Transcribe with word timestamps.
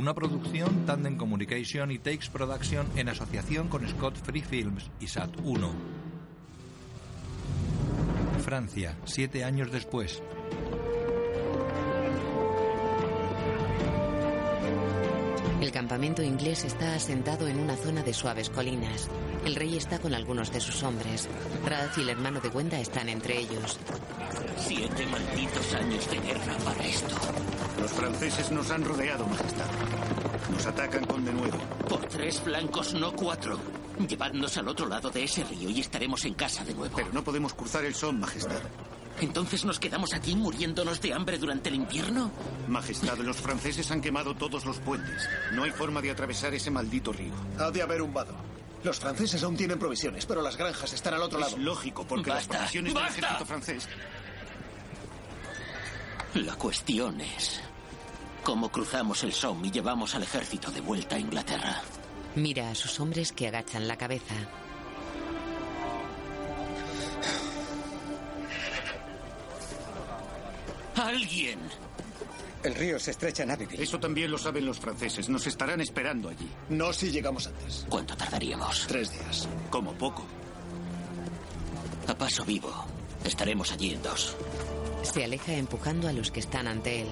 Una 0.00 0.14
producción 0.14 0.86
Tandem 0.86 1.18
Communication 1.18 1.90
y 1.90 1.98
Takes 1.98 2.30
Production 2.32 2.86
en 2.96 3.10
asociación 3.10 3.68
con 3.68 3.86
Scott 3.86 4.16
Free 4.16 4.40
Films 4.40 4.90
y 4.98 5.06
Sat 5.06 5.28
1. 5.44 5.70
Francia, 8.42 8.96
siete 9.04 9.44
años 9.44 9.70
después. 9.70 10.22
El 15.60 15.70
campamento 15.70 16.22
inglés 16.22 16.64
está 16.64 16.94
asentado 16.94 17.46
en 17.46 17.60
una 17.60 17.76
zona 17.76 18.02
de 18.02 18.14
suaves 18.14 18.48
colinas. 18.48 19.10
El 19.44 19.54
rey 19.54 19.76
está 19.76 19.98
con 19.98 20.14
algunos 20.14 20.52
de 20.52 20.60
sus 20.60 20.82
hombres. 20.82 21.28
Ralph 21.64 21.96
y 21.98 22.02
el 22.02 22.10
hermano 22.10 22.40
de 22.40 22.48
Wenda 22.48 22.78
están 22.78 23.08
entre 23.08 23.38
ellos. 23.38 23.78
Siete 24.58 25.06
malditos 25.06 25.74
años 25.74 26.10
de 26.10 26.20
guerra 26.20 26.56
para 26.64 26.86
esto. 26.86 27.14
Los 27.80 27.90
franceses 27.92 28.50
nos 28.50 28.70
han 28.70 28.84
rodeado, 28.84 29.26
Majestad. 29.26 29.66
Nos 30.52 30.66
atacan 30.66 31.04
con 31.06 31.24
denuedo. 31.24 31.58
Por 31.88 32.06
tres 32.06 32.40
flancos, 32.40 32.92
no 32.94 33.12
cuatro. 33.12 33.58
Llevadnos 34.06 34.56
al 34.58 34.68
otro 34.68 34.86
lado 34.86 35.10
de 35.10 35.24
ese 35.24 35.44
río 35.44 35.70
y 35.70 35.80
estaremos 35.80 36.24
en 36.24 36.34
casa 36.34 36.64
de 36.64 36.74
nuevo. 36.74 36.94
Pero 36.96 37.08
no 37.12 37.24
podemos 37.24 37.54
cruzar 37.54 37.84
el 37.84 37.94
Son, 37.94 38.20
Majestad. 38.20 38.60
¿Entonces 39.20 39.64
nos 39.64 39.78
quedamos 39.78 40.14
aquí 40.14 40.34
muriéndonos 40.34 41.00
de 41.00 41.12
hambre 41.12 41.38
durante 41.38 41.68
el 41.68 41.74
invierno? 41.74 42.30
Majestad, 42.68 43.18
los 43.18 43.36
franceses 43.36 43.90
han 43.90 44.00
quemado 44.00 44.34
todos 44.34 44.64
los 44.64 44.78
puentes. 44.78 45.28
No 45.52 45.64
hay 45.64 45.70
forma 45.70 46.00
de 46.00 46.10
atravesar 46.10 46.54
ese 46.54 46.70
maldito 46.70 47.12
río. 47.12 47.34
Ha 47.58 47.70
de 47.70 47.82
haber 47.82 48.00
un 48.00 48.14
vado. 48.14 48.34
Los 48.82 48.98
franceses 48.98 49.42
aún 49.42 49.56
tienen 49.56 49.78
provisiones, 49.78 50.24
pero 50.26 50.40
las 50.40 50.56
granjas 50.56 50.92
están 50.92 51.14
al 51.14 51.22
otro 51.22 51.38
Es 51.38 51.44
lado. 51.46 51.58
lógico, 51.58 52.04
porque 52.06 52.30
Basta, 52.30 52.54
las 52.54 52.58
provisiones 52.72 52.94
del 52.94 53.02
basta. 53.02 53.18
ejército 53.18 53.46
francés 53.46 53.88
La 56.34 56.54
cuestión 56.54 57.20
es 57.20 57.60
cómo 58.42 58.70
cruzamos 58.70 59.22
el 59.24 59.32
Somme 59.32 59.68
y 59.68 59.70
llevamos 59.70 60.14
al 60.14 60.22
ejército 60.22 60.70
de 60.70 60.80
vuelta 60.80 61.16
a 61.16 61.18
Inglaterra. 61.18 61.82
Mira 62.36 62.70
a 62.70 62.74
sus 62.74 62.98
hombres 63.00 63.32
que 63.32 63.48
agachan 63.48 63.86
la 63.88 63.96
cabeza. 63.98 64.34
¡Alguien! 70.96 71.58
El 72.62 72.74
río 72.74 72.98
se 72.98 73.12
estrecha 73.12 73.42
en 73.42 73.50
Abbeville. 73.50 73.82
Eso 73.82 73.98
también 73.98 74.30
lo 74.30 74.36
saben 74.36 74.66
los 74.66 74.78
franceses. 74.78 75.28
Nos 75.28 75.46
estarán 75.46 75.80
esperando 75.80 76.28
allí. 76.28 76.48
No 76.68 76.92
si 76.92 77.10
llegamos 77.10 77.46
antes. 77.46 77.86
¿Cuánto 77.88 78.16
tardaríamos? 78.16 78.86
Tres 78.86 79.12
días. 79.12 79.48
Como 79.70 79.94
poco. 79.94 80.24
A 82.06 82.14
paso 82.14 82.44
vivo. 82.44 82.72
Estaremos 83.24 83.72
allí 83.72 83.94
en 83.94 84.02
dos. 84.02 84.36
Se 85.02 85.24
aleja 85.24 85.54
empujando 85.54 86.08
a 86.08 86.12
los 86.12 86.30
que 86.30 86.40
están 86.40 86.68
ante 86.68 87.02
él. 87.02 87.08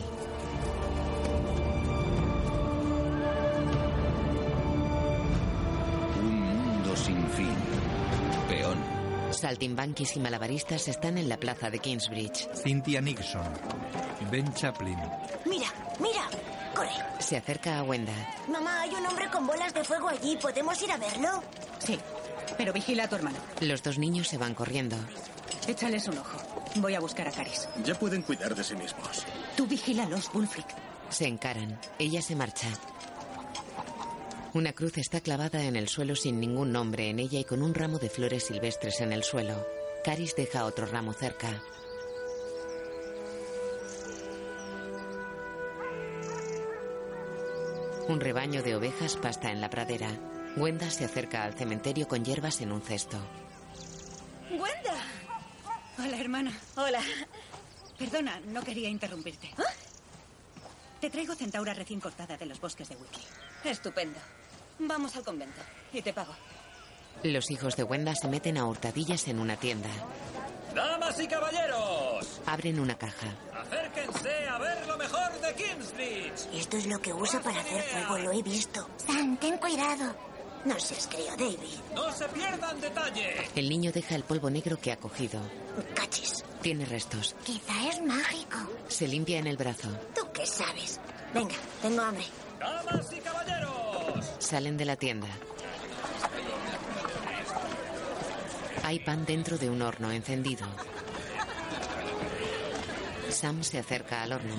Saltimbanquis 9.38 10.16
y 10.16 10.20
malabaristas 10.20 10.88
están 10.88 11.16
en 11.18 11.28
la 11.28 11.36
plaza 11.38 11.70
de 11.70 11.78
Kingsbridge. 11.78 12.48
Cynthia 12.54 13.00
Nixon. 13.00 13.52
Ben 14.30 14.52
Chaplin. 14.54 14.98
Mira, 15.46 15.66
mira. 16.00 16.22
Corre. 16.74 16.90
Se 17.20 17.36
acerca 17.36 17.78
a 17.78 17.82
Wenda. 17.82 18.12
Mamá, 18.48 18.82
hay 18.82 18.90
un 18.90 19.06
hombre 19.06 19.28
con 19.30 19.46
bolas 19.46 19.72
de 19.72 19.84
fuego 19.84 20.08
allí. 20.08 20.36
¿Podemos 20.36 20.80
ir 20.82 20.90
a 20.92 20.96
verlo? 20.96 21.42
Sí, 21.78 21.98
pero 22.56 22.72
vigila 22.72 23.04
a 23.04 23.08
tu 23.08 23.16
hermano. 23.16 23.38
Los 23.60 23.82
dos 23.82 23.98
niños 23.98 24.28
se 24.28 24.38
van 24.38 24.54
corriendo. 24.54 24.96
Échales 25.66 26.08
un 26.08 26.18
ojo. 26.18 26.38
Voy 26.76 26.94
a 26.94 27.00
buscar 27.00 27.28
a 27.28 27.32
Caris. 27.32 27.68
Ya 27.84 27.94
pueden 27.94 28.22
cuidar 28.22 28.54
de 28.54 28.64
sí 28.64 28.74
mismos. 28.74 29.24
Tú 29.56 29.66
vigílalos, 29.66 30.32
Bulfric. 30.32 30.66
Se 31.10 31.26
encaran. 31.26 31.78
Ella 31.98 32.22
se 32.22 32.34
marcha. 32.36 32.68
Una 34.54 34.72
cruz 34.72 34.96
está 34.96 35.20
clavada 35.20 35.64
en 35.64 35.76
el 35.76 35.88
suelo 35.88 36.16
sin 36.16 36.40
ningún 36.40 36.72
nombre 36.72 37.10
en 37.10 37.18
ella 37.18 37.38
y 37.38 37.44
con 37.44 37.62
un 37.62 37.74
ramo 37.74 37.98
de 37.98 38.08
flores 38.08 38.44
silvestres 38.44 39.00
en 39.02 39.12
el 39.12 39.22
suelo. 39.22 39.66
Caris 40.02 40.34
deja 40.34 40.64
otro 40.64 40.86
ramo 40.86 41.12
cerca. 41.12 41.62
Un 48.08 48.20
rebaño 48.20 48.62
de 48.62 48.74
ovejas 48.74 49.16
pasta 49.16 49.52
en 49.52 49.60
la 49.60 49.68
pradera. 49.68 50.08
Wenda 50.56 50.90
se 50.90 51.04
acerca 51.04 51.44
al 51.44 51.52
cementerio 51.52 52.08
con 52.08 52.24
hierbas 52.24 52.62
en 52.62 52.72
un 52.72 52.80
cesto. 52.80 53.18
¡Wenda! 54.50 55.04
Hola, 55.98 56.18
hermana. 56.18 56.58
Hola. 56.74 57.02
Perdona, 57.98 58.40
no 58.46 58.62
quería 58.62 58.88
interrumpirte. 58.88 59.50
¿Ah? 59.58 59.64
Te 61.02 61.10
traigo 61.10 61.34
centaura 61.34 61.74
recién 61.74 62.00
cortada 62.00 62.38
de 62.38 62.46
los 62.46 62.60
bosques 62.60 62.88
de 62.88 62.96
Wiki. 62.96 63.20
Estupendo. 63.64 64.18
Vamos 64.78 65.14
al 65.16 65.24
convento 65.24 65.60
y 65.92 66.02
te 66.02 66.12
pago. 66.12 66.34
Los 67.24 67.50
hijos 67.50 67.76
de 67.76 67.82
Wenda 67.82 68.14
se 68.14 68.28
meten 68.28 68.58
a 68.58 68.66
hurtadillas 68.66 69.26
en 69.28 69.40
una 69.40 69.56
tienda. 69.56 69.88
Damas 70.74 71.18
y 71.20 71.26
caballeros, 71.26 72.40
Abren 72.46 72.78
una 72.78 72.96
caja. 72.96 73.26
acérquense 73.60 74.48
a 74.48 74.58
ver 74.58 74.86
lo 74.86 74.96
mejor 74.96 75.32
de 75.40 75.54
Kingsbridge. 75.54 76.54
Esto 76.54 76.76
es 76.76 76.86
lo 76.86 77.00
que 77.00 77.12
usa 77.12 77.40
para 77.40 77.60
hacer 77.60 77.82
fuego, 77.82 78.18
lo 78.18 78.32
he 78.32 78.42
visto. 78.42 78.88
Sam, 79.04 79.36
ten 79.38 79.58
cuidado. 79.58 80.14
No 80.64 80.78
seas 80.78 81.06
crío, 81.08 81.30
David. 81.36 81.58
No 81.94 82.12
se 82.12 82.28
pierdan 82.28 82.80
detalle. 82.80 83.48
El 83.56 83.68
niño 83.68 83.90
deja 83.92 84.14
el 84.14 84.24
polvo 84.24 84.50
negro 84.50 84.78
que 84.78 84.92
ha 84.92 84.96
cogido. 84.96 85.40
Cachis. 85.94 86.44
Tiene 86.60 86.84
restos. 86.84 87.34
Quizá 87.44 87.88
es 87.88 88.00
mágico. 88.02 88.58
Se 88.88 89.08
limpia 89.08 89.38
en 89.38 89.46
el 89.46 89.56
brazo. 89.56 89.88
¿Tú 90.14 90.22
qué 90.32 90.44
sabes? 90.46 91.00
Venga, 91.32 91.54
tengo 91.80 92.02
hambre. 92.02 92.24
Damas 92.58 93.12
y 93.12 93.20
caballeros. 93.20 93.57
Salen 94.48 94.78
de 94.78 94.86
la 94.86 94.96
tienda. 94.96 95.28
Hay 98.82 98.98
pan 99.00 99.26
dentro 99.26 99.58
de 99.58 99.68
un 99.68 99.82
horno 99.82 100.10
encendido. 100.10 100.66
Sam 103.28 103.62
se 103.62 103.78
acerca 103.78 104.22
al 104.22 104.32
horno. 104.32 104.54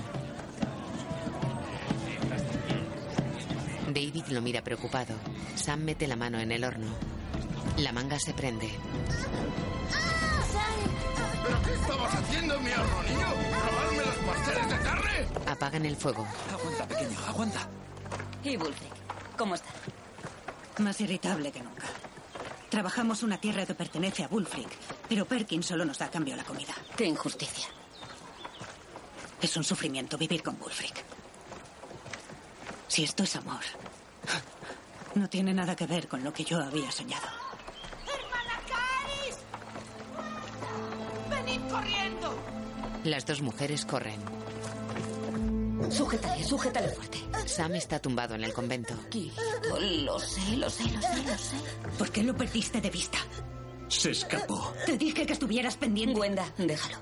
David 3.88 4.26
lo 4.28 4.40
mira 4.40 4.62
preocupado. 4.62 5.16
Sam 5.56 5.80
mete 5.80 6.06
la 6.06 6.14
mano 6.14 6.38
en 6.38 6.52
el 6.52 6.62
horno. 6.62 6.94
La 7.78 7.90
manga 7.90 8.20
se 8.20 8.32
prende. 8.32 8.70
¿Pero 11.42 11.62
qué 11.62 11.74
estabas 11.74 12.14
haciendo 12.14 12.54
en 12.54 12.62
mi 12.62 12.70
horno, 12.70 13.02
niño? 13.02 13.26
¿Robarme 13.26 14.06
los 14.06 14.16
pasteles 14.18 14.68
de 14.70 14.78
carne? 14.84 15.50
Apagan 15.50 15.84
el 15.84 15.96
fuego. 15.96 16.24
Aguanta, 16.52 16.86
pequeño, 16.86 17.18
aguanta. 17.26 17.68
¿Y 18.44 18.56
Bulfric? 18.56 18.99
¿Cómo 19.40 19.54
está? 19.54 19.70
Más 20.80 21.00
irritable 21.00 21.50
que 21.50 21.62
nunca. 21.62 21.86
Trabajamos 22.68 23.22
una 23.22 23.40
tierra 23.40 23.64
que 23.64 23.72
pertenece 23.74 24.22
a 24.22 24.28
Bulfric, 24.28 24.68
pero 25.08 25.24
Perkins 25.24 25.64
solo 25.64 25.86
nos 25.86 25.96
da 25.96 26.04
a 26.04 26.10
cambio 26.10 26.36
la 26.36 26.44
comida. 26.44 26.74
Qué 26.94 27.06
injusticia. 27.06 27.68
Es 29.40 29.56
un 29.56 29.64
sufrimiento 29.64 30.18
vivir 30.18 30.42
con 30.42 30.58
Bulfric. 30.58 31.02
Si 32.86 33.02
esto 33.02 33.22
es 33.22 33.34
amor, 33.34 33.62
no 35.14 35.26
tiene 35.30 35.54
nada 35.54 35.74
que 35.74 35.86
ver 35.86 36.06
con 36.06 36.22
lo 36.22 36.34
que 36.34 36.44
yo 36.44 36.58
había 36.60 36.92
soñado. 36.92 37.26
¡Hermana 38.06 38.60
Caris! 38.68 39.38
¡Venid 41.30 41.62
corriendo! 41.70 42.34
Las 43.04 43.24
dos 43.24 43.40
mujeres 43.40 43.86
corren. 43.86 44.20
Sujétale, 45.90 46.44
sujétale 46.44 46.88
fuerte. 46.90 47.29
Sam 47.50 47.74
está 47.74 47.98
tumbado 47.98 48.36
en 48.36 48.44
el 48.44 48.52
convento. 48.52 48.94
Quieto, 49.10 49.80
lo 49.80 50.18
sé, 50.20 50.56
lo 50.56 50.70
sé, 50.70 50.84
lo 50.84 51.02
sé, 51.02 51.22
lo 51.26 51.36
sé. 51.36 51.56
¿Por 51.98 52.10
qué 52.10 52.22
lo 52.22 52.34
perdiste 52.36 52.80
de 52.80 52.90
vista? 52.90 53.18
Se 53.88 54.12
escapó. 54.12 54.72
Te 54.86 54.96
dije 54.96 55.26
que 55.26 55.32
estuvieras 55.32 55.76
pendiente. 55.76 56.18
Wenda, 56.18 56.48
déjalo. 56.56 56.98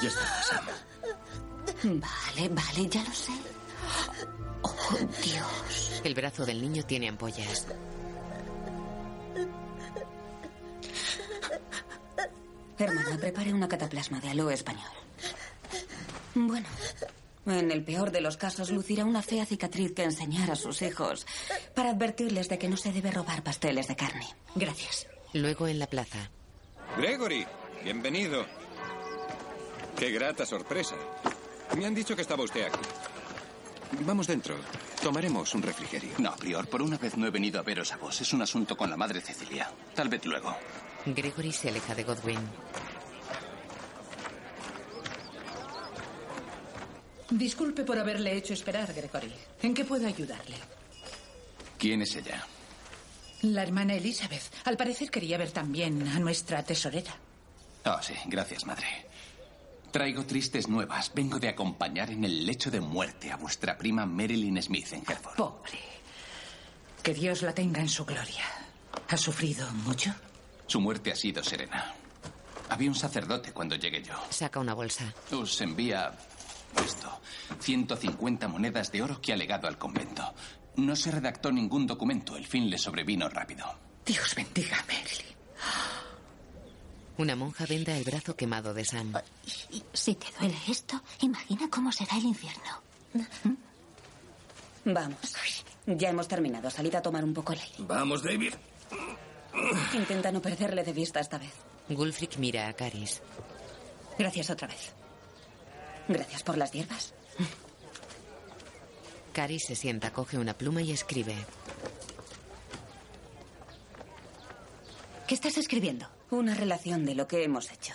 Ya 0.00 0.08
está, 0.08 0.42
Sam. 0.42 2.00
Vale, 2.00 2.48
vale, 2.48 2.88
ya 2.88 3.02
lo 3.02 3.12
sé. 3.12 3.32
Oh, 4.62 4.98
Dios. 5.22 6.00
El 6.04 6.14
brazo 6.14 6.46
del 6.46 6.62
niño 6.62 6.84
tiene 6.84 7.08
ampollas. 7.08 7.66
Hermana, 12.78 13.18
prepare 13.18 13.52
una 13.52 13.68
cataplasma 13.68 14.20
de 14.20 14.30
aloe 14.30 14.54
español. 14.54 14.90
Bueno, 16.36 16.66
en 17.46 17.70
el 17.70 17.84
peor 17.84 18.10
de 18.10 18.20
los 18.20 18.36
casos, 18.36 18.70
lucirá 18.70 19.04
una 19.04 19.22
fea 19.22 19.46
cicatriz 19.46 19.92
que 19.92 20.04
enseñar 20.04 20.50
a 20.50 20.56
sus 20.56 20.82
hijos 20.82 21.26
para 21.74 21.90
advertirles 21.90 22.48
de 22.48 22.58
que 22.58 22.68
no 22.68 22.76
se 22.76 22.92
debe 22.92 23.10
robar 23.10 23.42
pasteles 23.42 23.88
de 23.88 23.96
carne. 23.96 24.26
Gracias. 24.54 25.06
Luego 25.32 25.66
en 25.68 25.78
la 25.78 25.86
plaza. 25.86 26.30
Gregory, 26.96 27.46
bienvenido. 27.82 28.46
Qué 29.98 30.10
grata 30.10 30.46
sorpresa. 30.46 30.96
Me 31.76 31.86
han 31.86 31.94
dicho 31.94 32.14
que 32.16 32.22
estaba 32.22 32.44
usted 32.44 32.66
aquí. 32.66 32.78
Vamos 34.00 34.26
dentro. 34.26 34.56
Tomaremos 35.02 35.54
un 35.54 35.62
refrigerio. 35.62 36.10
No, 36.18 36.34
Prior, 36.36 36.66
por 36.66 36.82
una 36.82 36.98
vez 36.98 37.16
no 37.16 37.26
he 37.26 37.30
venido 37.30 37.60
a 37.60 37.62
veros 37.62 37.92
a 37.92 37.96
vos. 37.96 38.20
Es 38.20 38.32
un 38.32 38.42
asunto 38.42 38.76
con 38.76 38.90
la 38.90 38.96
madre 38.96 39.20
Cecilia. 39.20 39.70
Tal 39.94 40.08
vez 40.08 40.24
luego. 40.24 40.56
Gregory 41.06 41.52
se 41.52 41.68
aleja 41.68 41.94
de 41.94 42.04
Godwin. 42.04 42.38
Disculpe 47.36 47.82
por 47.82 47.98
haberle 47.98 48.36
hecho 48.36 48.54
esperar, 48.54 48.94
Gregory. 48.94 49.32
¿En 49.60 49.74
qué 49.74 49.84
puedo 49.84 50.06
ayudarle? 50.06 50.54
¿Quién 51.76 52.02
es 52.02 52.14
ella? 52.14 52.46
La 53.42 53.64
hermana 53.64 53.94
Elizabeth. 53.94 54.42
Al 54.64 54.76
parecer 54.76 55.10
quería 55.10 55.36
ver 55.36 55.50
también 55.50 56.06
a 56.06 56.20
nuestra 56.20 56.62
tesorera. 56.62 57.12
Oh, 57.86 57.98
sí, 58.00 58.14
gracias, 58.26 58.64
madre. 58.64 58.86
Traigo 59.90 60.24
tristes 60.24 60.68
nuevas. 60.68 61.10
Vengo 61.12 61.40
de 61.40 61.48
acompañar 61.48 62.10
en 62.10 62.24
el 62.24 62.46
lecho 62.46 62.70
de 62.70 62.80
muerte 62.80 63.32
a 63.32 63.36
vuestra 63.36 63.76
prima 63.76 64.06
Marilyn 64.06 64.62
Smith 64.62 64.92
en 64.92 65.02
Hereford. 65.02 65.34
Pobre. 65.34 65.80
Que 67.02 67.14
Dios 67.14 67.42
la 67.42 67.52
tenga 67.52 67.80
en 67.80 67.88
su 67.88 68.04
gloria. 68.04 68.44
¿Ha 69.08 69.16
sufrido 69.16 69.68
mucho? 69.72 70.14
Su 70.68 70.80
muerte 70.80 71.10
ha 71.10 71.16
sido 71.16 71.42
serena. 71.42 71.94
Había 72.68 72.88
un 72.88 72.94
sacerdote 72.94 73.52
cuando 73.52 73.74
llegué 73.74 74.04
yo. 74.04 74.14
Saca 74.30 74.60
una 74.60 74.72
bolsa. 74.72 75.12
Os 75.32 75.60
envía 75.60 76.12
esto. 76.82 77.20
150 77.60 78.48
monedas 78.48 78.90
de 78.90 79.02
oro 79.02 79.20
que 79.20 79.32
ha 79.32 79.36
legado 79.36 79.68
al 79.68 79.78
convento. 79.78 80.34
No 80.76 80.96
se 80.96 81.10
redactó 81.10 81.52
ningún 81.52 81.86
documento. 81.86 82.36
El 82.36 82.46
fin 82.46 82.68
le 82.68 82.78
sobrevino 82.78 83.28
rápido. 83.28 83.66
Dios 84.04 84.34
bendiga 84.34 84.78
a 84.78 84.84
Marilyn. 84.84 85.34
Una 87.16 87.36
monja 87.36 87.64
venda 87.66 87.96
el 87.96 88.04
brazo 88.04 88.34
quemado 88.34 88.74
de 88.74 88.84
Sam. 88.84 89.12
Si 89.92 90.14
te 90.16 90.26
duele 90.38 90.56
esto, 90.68 91.00
imagina 91.20 91.68
cómo 91.70 91.92
será 91.92 92.16
el 92.16 92.24
infierno. 92.24 92.82
Vamos. 94.84 95.36
Ya 95.86 96.10
hemos 96.10 96.26
terminado. 96.28 96.70
Salid 96.70 96.94
a 96.96 97.02
tomar 97.02 97.24
un 97.24 97.32
poco 97.32 97.52
el 97.52 97.60
aire. 97.60 97.74
Vamos, 97.78 98.22
David. 98.22 98.54
Intenta 99.94 100.32
no 100.32 100.42
perderle 100.42 100.82
de 100.82 100.92
vista 100.92 101.20
esta 101.20 101.38
vez. 101.38 101.52
Gulfric 101.88 102.36
mira 102.38 102.68
a 102.68 102.72
Caris. 102.72 103.22
Gracias 104.18 104.50
otra 104.50 104.68
vez. 104.68 104.92
Gracias 106.08 106.42
por 106.42 106.58
las 106.58 106.72
hierbas. 106.72 107.14
Caris 109.32 109.64
se 109.66 109.74
sienta, 109.74 110.12
coge 110.12 110.38
una 110.38 110.54
pluma 110.54 110.82
y 110.82 110.92
escribe. 110.92 111.34
¿Qué 115.26 115.34
estás 115.34 115.56
escribiendo? 115.56 116.06
Una 116.30 116.54
relación 116.54 117.04
de 117.04 117.14
lo 117.14 117.26
que 117.26 117.42
hemos 117.42 117.70
hecho. 117.72 117.94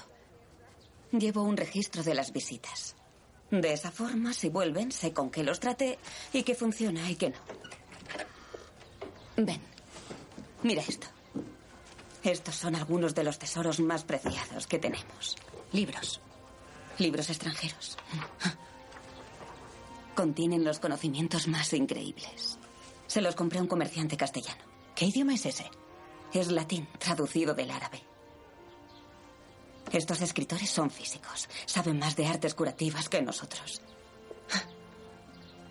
Llevo 1.11 1.44
un 1.44 1.57
registro 1.57 2.03
de 2.03 2.15
las 2.15 2.33
visitas. 2.33 2.95
De 3.51 3.73
esa 3.73 3.91
forma, 3.91 4.33
si 4.33 4.50
vuelven, 4.50 4.91
sé 4.91 5.13
con 5.13 5.31
qué 5.31 5.44
los 5.44 5.59
traté 5.59 5.97
y 6.33 6.44
qué 6.44 6.56
funciona 6.56 7.09
y 7.09 7.15
qué 7.15 7.29
no. 7.29 7.38
Ven, 9.38 9.61
mira 10.63 10.83
esto. 10.88 11.07
Estos 12.23 12.56
son 12.56 12.75
algunos 12.75 13.15
de 13.15 13.23
los 13.23 13.39
tesoros 13.39 13.79
más 13.79 14.03
preciados 14.03 14.67
que 14.67 14.77
tenemos. 14.77 15.38
Libros. 15.71 16.19
Libros 16.99 17.29
extranjeros. 17.29 17.97
Contienen 20.15 20.65
los 20.65 20.79
conocimientos 20.79 21.47
más 21.47 21.73
increíbles. 21.73 22.59
Se 23.07 23.21
los 23.21 23.35
compré 23.35 23.59
a 23.59 23.61
un 23.61 23.67
comerciante 23.67 24.17
castellano. 24.17 24.61
¿Qué 24.95 25.05
idioma 25.05 25.33
es 25.33 25.45
ese? 25.45 25.69
Es 26.33 26.51
latín, 26.51 26.87
traducido 26.99 27.53
del 27.53 27.71
árabe. 27.71 28.03
Estos 29.91 30.21
escritores 30.21 30.69
son 30.69 30.91
físicos. 30.91 31.47
Saben 31.65 31.97
más 31.97 32.15
de 32.15 32.27
artes 32.27 32.53
curativas 32.53 33.07
que 33.09 33.21
nosotros. 33.21 33.81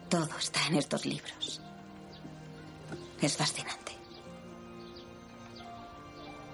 Todo 0.09 0.37
está 0.39 0.67
en 0.67 0.77
estos 0.77 1.05
libros. 1.05 1.61
Es 3.21 3.37
fascinante. 3.37 3.93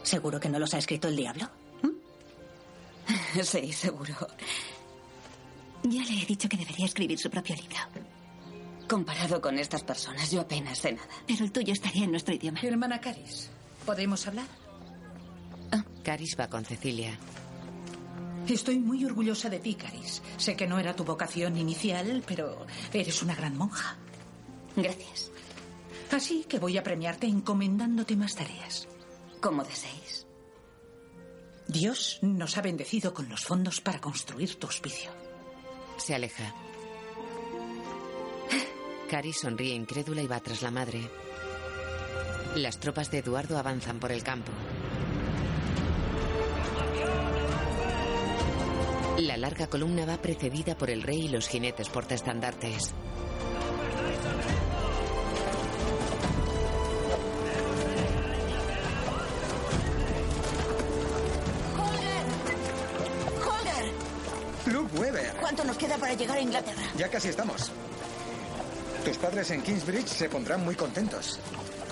¿Seguro 0.03 0.41
que 0.41 0.49
no 0.49 0.59
los 0.59 0.75
ha 0.75 0.79
escrito 0.79 1.09
el 1.09 1.17
diablo? 1.17 1.49
Sí, 3.43 3.73
seguro. 3.73 4.15
Ya 5.83 6.03
le 6.05 6.23
he 6.23 6.27
dicho 6.27 6.49
que 6.49 6.57
debería 6.57 6.87
escribir 6.87 7.19
su 7.19 7.29
propio 7.29 7.55
libro. 7.57 7.77
Comparado 8.89 9.41
con 9.41 9.59
estas 9.59 9.83
personas, 9.83 10.31
yo 10.31 10.41
apenas 10.41 10.79
sé 10.79 10.93
nada. 10.93 11.09
Pero 11.27 11.45
el 11.45 11.53
tuyo 11.53 11.73
estaría 11.73 12.05
en 12.05 12.11
nuestro 12.11 12.35
idioma. 12.35 12.61
Hermana 12.63 13.01
Caris, 13.01 13.51
¿podemos 13.85 14.27
hablar? 14.27 14.47
Caris 16.05 16.37
va 16.39 16.49
con 16.49 16.65
Cecilia. 16.65 17.19
Estoy 18.47 18.79
muy 18.79 19.05
orgullosa 19.07 19.49
de 19.49 19.59
ti, 19.59 19.75
Caris. 19.75 20.23
Sé 20.37 20.55
que 20.55 20.67
no 20.67 20.79
era 20.79 20.95
tu 20.95 21.03
vocación 21.03 21.57
inicial, 21.57 22.23
pero 22.27 22.67
eres 22.93 23.23
una 23.23 23.35
gran 23.35 23.57
monja. 23.57 23.97
Gracias. 24.77 25.31
Así 26.13 26.45
que 26.45 26.59
voy 26.59 26.77
a 26.77 26.83
premiarte 26.83 27.27
encomendándote 27.27 28.17
más 28.17 28.35
tareas. 28.35 28.87
Como 29.41 29.65
deseéis. 29.65 30.24
Dios 31.67 32.19
nos 32.23 32.57
ha 32.57 32.63
bendecido 32.63 33.15
con 33.15 33.29
los 33.29 33.45
fondos 33.45 33.81
para 33.81 34.01
construir 34.01 34.57
tu 34.57 34.67
hospicio. 34.67 35.11
Se 35.97 36.15
aleja. 36.15 36.55
Caris 39.09 39.41
sonríe 39.41 39.75
incrédula 39.75 40.23
y 40.23 40.27
va 40.27 40.41
tras 40.41 40.63
la 40.63 40.71
madre. 40.71 41.09
Las 42.57 42.79
tropas 42.79 43.11
de 43.11 43.19
Eduardo 43.19 43.59
avanzan 43.59 43.99
por 43.99 44.13
el 44.13 44.23
campo. 44.23 44.53
La 49.19 49.37
larga 49.37 49.69
columna 49.69 50.05
va 50.05 50.21
precedida 50.21 50.77
por 50.77 50.91
el 50.91 51.03
rey 51.03 51.27
y 51.27 51.29
los 51.29 51.49
jinetes 51.49 51.89
portaestandartes. 51.89 52.95
Weber. 64.95 65.35
¿Cuánto 65.41 65.65
nos 65.65 65.77
queda 65.77 65.97
para 65.97 66.15
llegar 66.15 66.39
a 66.39 66.41
Inglaterra? 66.41 66.83
Ya 66.97 67.09
casi 67.09 67.29
estamos. 67.29 67.71
Tus 69.05 69.19
padres 69.19 69.51
en 69.51 69.63
Kingsbridge 69.63 70.09
se 70.09 70.29
pondrán 70.29 70.65
muy 70.65 70.75
contentos. 70.75 71.39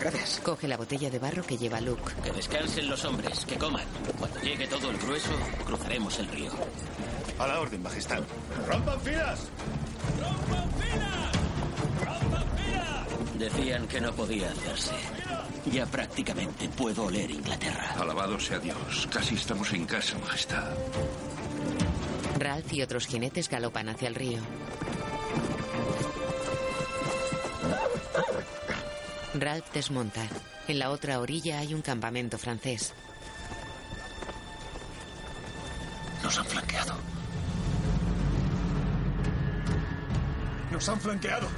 Gracias. 0.00 0.40
Coge 0.42 0.66
la 0.66 0.76
botella 0.76 1.10
de 1.10 1.18
barro 1.18 1.42
que 1.44 1.56
lleva 1.56 1.80
Luke. 1.80 2.12
Que 2.24 2.32
descansen 2.32 2.88
los 2.88 3.04
hombres, 3.04 3.44
que 3.44 3.56
coman. 3.56 3.86
Cuando 4.18 4.40
llegue 4.40 4.66
todo 4.66 4.90
el 4.90 4.98
grueso, 4.98 5.30
cruzaremos 5.64 6.18
el 6.18 6.28
río. 6.28 6.50
A 7.38 7.46
la 7.46 7.60
orden, 7.60 7.82
Majestad. 7.82 8.22
¡Rompan 8.66 9.00
filas! 9.00 9.40
Decían 13.38 13.86
que 13.88 14.00
no 14.00 14.12
podía 14.12 14.50
hacerse. 14.50 14.94
Ya 15.66 15.86
prácticamente 15.86 16.68
puedo 16.68 17.04
oler 17.04 17.30
Inglaterra. 17.30 17.94
Alabado 17.98 18.38
sea 18.40 18.58
Dios. 18.58 19.08
Casi 19.12 19.34
estamos 19.34 19.72
en 19.72 19.84
casa, 19.84 20.16
Majestad. 20.18 20.70
Ralph 22.42 22.72
y 22.72 22.82
otros 22.82 23.06
jinetes 23.06 23.48
galopan 23.48 23.88
hacia 23.88 24.08
el 24.08 24.16
río. 24.16 24.40
Ralph 29.34 29.72
desmonta. 29.72 30.26
En 30.66 30.80
la 30.80 30.90
otra 30.90 31.20
orilla 31.20 31.60
hay 31.60 31.72
un 31.72 31.82
campamento 31.82 32.38
francés. 32.38 32.94
Nos 36.22 36.36
han 36.36 36.44
flanqueado. 36.46 36.94
Nos 40.72 40.88
han 40.88 41.00
flanqueado. 41.00 41.48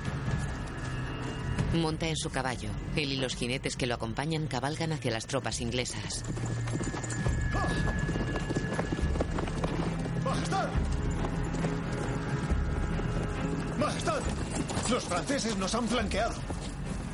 Monta 1.72 2.06
en 2.08 2.16
su 2.16 2.30
caballo. 2.30 2.68
Él 2.94 3.12
y 3.12 3.16
los 3.16 3.34
jinetes 3.34 3.76
que 3.76 3.86
lo 3.86 3.94
acompañan 3.94 4.46
cabalgan 4.46 4.92
hacia 4.92 5.10
las 5.10 5.26
tropas 5.26 5.62
inglesas. 5.62 6.22
¡Majestad! 10.34 10.68
¡Majestad! 13.78 14.20
Los 14.90 15.04
franceses 15.04 15.56
nos 15.56 15.74
han 15.74 15.88
flanqueado. 15.88 16.34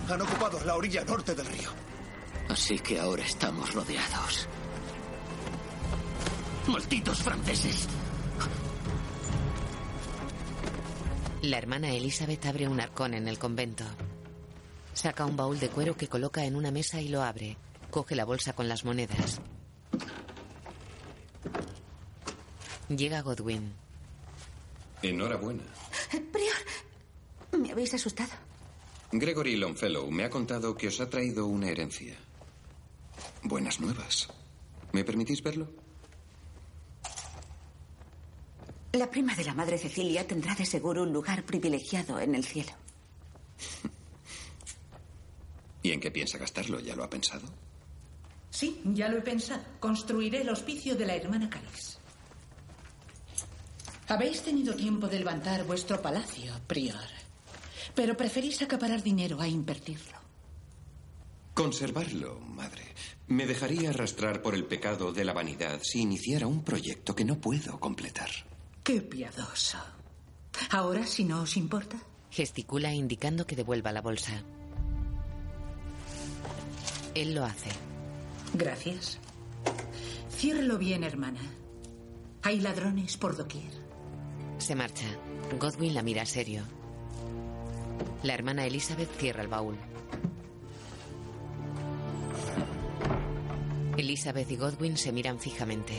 Han 0.09 0.23
ocupado 0.23 0.59
la 0.65 0.75
orilla 0.75 1.05
norte 1.05 1.35
del 1.35 1.47
río. 1.47 1.71
Así 2.49 2.79
que 2.79 2.99
ahora 2.99 3.23
estamos 3.23 3.75
rodeados. 3.75 4.49
¡Malditos 6.67 7.23
franceses! 7.23 7.89
La 11.43 11.59
hermana 11.59 11.91
Elizabeth 11.91 12.45
abre 12.47 12.69
un 12.69 12.81
arcón 12.81 13.15
en 13.15 13.29
el 13.29 13.39
convento. 13.39 13.85
Saca 14.95 15.27
un 15.27 15.37
baúl 15.37 15.61
de 15.61 15.69
cuero 15.69 15.97
que 15.97 16.09
coloca 16.09 16.45
en 16.45 16.57
una 16.57 16.71
mesa 16.71 17.01
y 17.01 17.09
lo 17.09 17.23
abre. 17.23 17.57
Coge 17.91 18.15
la 18.15 18.25
bolsa 18.25 18.55
con 18.55 18.69
las 18.69 18.85
monedas. 18.85 19.41
Llega 22.91 23.23
Godwin. 23.23 23.73
Enhorabuena. 25.03 25.63
Prior, 26.33 27.63
me 27.63 27.71
habéis 27.71 27.95
asustado. 27.95 28.33
Gregory 29.13 29.57
Longfellow 29.57 30.11
me 30.11 30.25
ha 30.25 30.31
contado 30.31 30.77
que 30.77 30.89
os 30.89 31.01
ha 31.01 31.09
traído 31.09 31.47
una 31.47 31.69
herencia. 31.69 32.17
Buenas 33.45 33.81
nuevas. 33.81 34.29
¿Me 34.93 35.05
permitís 35.05 35.41
verlo? 35.43 35.69
La 38.93 39.09
prima 39.09 39.37
de 39.37 39.45
la 39.45 39.55
madre 39.55 39.79
Cecilia 39.79 40.27
tendrá 40.27 40.57
de 40.57 40.67
seguro 40.67 41.05
un 41.05 41.13
lugar 41.13 41.45
privilegiado 41.45 42.19
en 42.19 42.35
el 42.35 42.45
cielo. 42.45 42.73
¿Y 45.83 45.93
en 45.93 46.01
qué 46.01 46.11
piensa 46.11 46.39
gastarlo? 46.39 46.81
¿Ya 46.81 46.97
lo 46.97 47.05
ha 47.05 47.11
pensado? 47.11 47.49
Sí, 48.51 48.83
ya 48.85 49.09
lo 49.09 49.19
he 49.19 49.23
pensado. 49.23 49.63
Construiré 49.79 50.43
el 50.43 50.49
hospicio 50.49 50.97
de 50.97 51.07
la 51.07 51.15
hermana 51.15 51.49
Caris. 51.49 52.00
Habéis 54.11 54.43
tenido 54.43 54.75
tiempo 54.75 55.07
de 55.07 55.21
levantar 55.21 55.65
vuestro 55.65 56.03
palacio, 56.03 56.53
prior. 56.67 56.99
Pero 57.95 58.17
preferís 58.17 58.61
acaparar 58.61 59.05
dinero 59.05 59.41
a 59.41 59.47
invertirlo. 59.47 60.19
Conservarlo, 61.55 62.41
madre. 62.41 62.83
Me 63.29 63.47
dejaría 63.47 63.91
arrastrar 63.91 64.43
por 64.43 64.57
el 64.57 64.65
pecado 64.65 65.13
de 65.13 65.25
la 65.25 65.33
vanidad 65.33 65.79
si 65.85 66.01
iniciara 66.01 66.49
un 66.49 66.65
proyecto 66.65 67.15
que 67.15 67.25
no 67.25 67.41
puedo 67.41 67.79
completar. 67.79 68.31
Qué 68.83 69.01
piadoso. 69.01 69.79
Ahora, 70.71 71.07
si 71.07 71.23
no 71.23 71.43
os 71.43 71.57
importa. 71.57 71.97
Gesticula 72.33 72.93
indicando 72.93 73.47
que 73.47 73.55
devuelva 73.55 73.93
la 73.93 74.01
bolsa. 74.01 74.43
Él 77.15 77.33
lo 77.33 77.45
hace. 77.45 77.71
Gracias. 78.55 79.19
Ciérrelo 80.37 80.79
bien, 80.79 81.05
hermana. 81.05 81.43
Hay 82.43 82.59
ladrones 82.59 83.17
por 83.17 83.37
doquier. 83.37 83.90
Se 84.61 84.75
marcha. 84.75 85.07
Godwin 85.59 85.95
la 85.95 86.03
mira 86.03 86.27
serio. 86.27 86.63
La 88.23 88.35
hermana 88.35 88.67
Elizabeth 88.67 89.11
cierra 89.17 89.41
el 89.41 89.49
baúl. 89.49 89.79
Elizabeth 93.97 94.51
y 94.51 94.57
Godwin 94.57 94.99
se 94.99 95.13
miran 95.13 95.41
fijamente. 95.41 95.95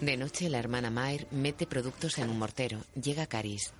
De 0.00 0.16
noche, 0.16 0.48
la 0.48 0.58
hermana 0.58 0.90
Mayer 0.90 1.28
mete 1.30 1.64
productos 1.66 2.18
en 2.18 2.28
un 2.28 2.38
mortero. 2.40 2.80
Llega 3.00 3.26
Caris. 3.26 3.72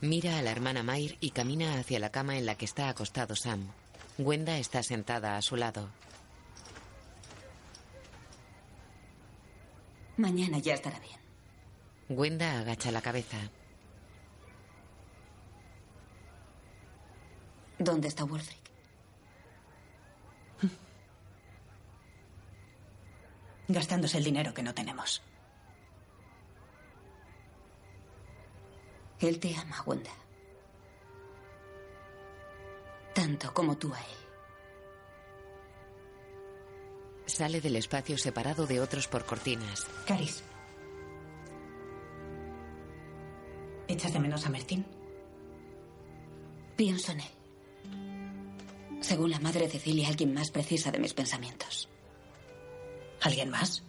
Mira 0.00 0.38
a 0.38 0.42
la 0.42 0.50
hermana 0.50 0.82
Mayer 0.82 1.16
y 1.20 1.30
camina 1.30 1.78
hacia 1.78 2.00
la 2.00 2.10
cama 2.10 2.36
en 2.36 2.44
la 2.44 2.56
que 2.56 2.64
está 2.64 2.88
acostado 2.88 3.36
Sam. 3.36 3.70
Gwenda 4.18 4.58
está 4.58 4.82
sentada 4.82 5.36
a 5.36 5.42
su 5.42 5.56
lado. 5.56 5.88
Mañana 10.16 10.58
ya 10.58 10.74
estará 10.74 10.98
bien. 11.00 11.18
Gwenda 12.08 12.60
agacha 12.60 12.90
la 12.92 13.02
cabeza. 13.02 13.36
¿Dónde 17.78 18.08
está 18.08 18.24
Wolfric? 18.24 18.70
Gastándose 23.68 24.18
el 24.18 24.24
dinero 24.24 24.54
que 24.54 24.62
no 24.62 24.74
tenemos. 24.74 25.22
Él 29.20 29.40
te 29.40 29.56
ama, 29.56 29.82
Wanda. 29.86 30.10
Tanto 33.14 33.52
como 33.54 33.76
tú 33.76 33.92
a 33.94 34.00
él. 34.00 34.23
Sale 37.26 37.60
del 37.60 37.76
espacio 37.76 38.18
separado 38.18 38.66
de 38.66 38.80
otros 38.80 39.08
por 39.08 39.24
cortinas. 39.24 39.86
Caris. 40.06 40.42
¿Echas 43.88 44.12
de 44.12 44.20
menos 44.20 44.46
a 44.46 44.50
Mertín? 44.50 44.86
Pienso 46.76 47.12
en 47.12 47.20
él. 47.20 47.30
Según 49.00 49.30
la 49.30 49.40
madre 49.40 49.68
Cecilia, 49.68 50.08
alguien 50.08 50.32
más 50.32 50.50
precisa 50.50 50.90
de 50.90 50.98
mis 50.98 51.14
pensamientos. 51.14 51.88
¿Alguien 53.20 53.50
más? 53.50 53.82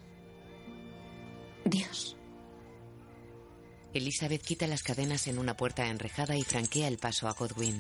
Dios. 1.64 2.16
Elizabeth 3.94 4.42
quita 4.42 4.68
las 4.68 4.84
cadenas 4.84 5.28
en 5.28 5.40
una 5.40 5.56
puerta 5.56 5.88
enrejada 5.88 6.36
y 6.36 6.44
franquea 6.44 6.88
el 6.88 6.98
paso 6.98 7.28
a 7.30 7.34
Godwin. 7.34 7.80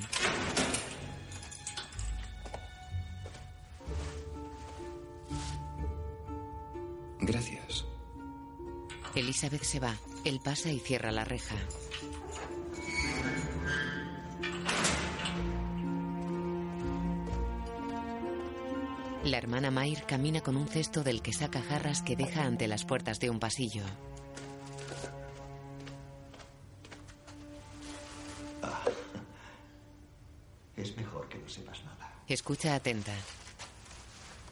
Gracias. 7.25 7.85
Elizabeth 9.15 9.63
se 9.63 9.79
va. 9.79 9.95
Él 10.23 10.39
pasa 10.43 10.69
y 10.69 10.79
cierra 10.79 11.11
la 11.11 11.25
reja. 11.25 11.55
La 19.23 19.39
hermana 19.39 19.71
Mayer 19.71 20.05
camina 20.05 20.41
con 20.41 20.55
un 20.55 20.67
cesto 20.67 21.03
del 21.03 21.23
que 21.23 21.33
saca 21.33 21.61
jarras 21.61 22.03
que 22.03 22.15
deja 22.15 22.43
ante 22.43 22.67
las 22.67 22.85
puertas 22.85 23.19
de 23.19 23.31
un 23.31 23.39
pasillo. 23.39 23.83
Es 30.77 30.95
mejor 30.95 31.27
que 31.27 31.39
no 31.39 31.49
sepas 31.49 31.83
nada. 31.85 32.13
Escucha 32.27 32.75
atenta. 32.75 33.13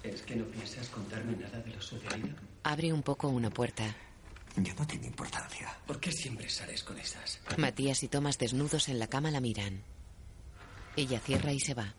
¿Es 0.03 0.22
que 0.22 0.36
no 0.36 0.45
piensas 0.45 0.89
contarme 0.89 1.36
nada 1.38 1.60
de 1.60 1.72
lo 1.72 1.81
sucedido? 1.81 2.36
Abre 2.63 2.91
un 2.91 3.01
poco 3.01 3.29
una 3.29 3.50
puerta. 3.50 3.95
Ya 4.57 4.74
no 4.75 4.86
tiene 4.86 5.07
importancia. 5.07 5.75
¿Por 5.88 6.00
qué 6.00 6.12
siempre 6.12 6.50
sales 6.50 6.83
con 6.83 6.98
esas? 7.00 7.39
Matías 7.57 8.03
y 8.03 8.07
Tomás 8.07 8.38
desnudos 8.38 8.89
en 8.89 9.00
la 9.00 9.07
cama 9.07 9.31
la 9.31 9.39
miran. 9.39 9.81
Ella 10.95 11.19
cierra 11.19 11.53
y 11.53 11.60
se 11.60 11.74
va. 11.74 11.95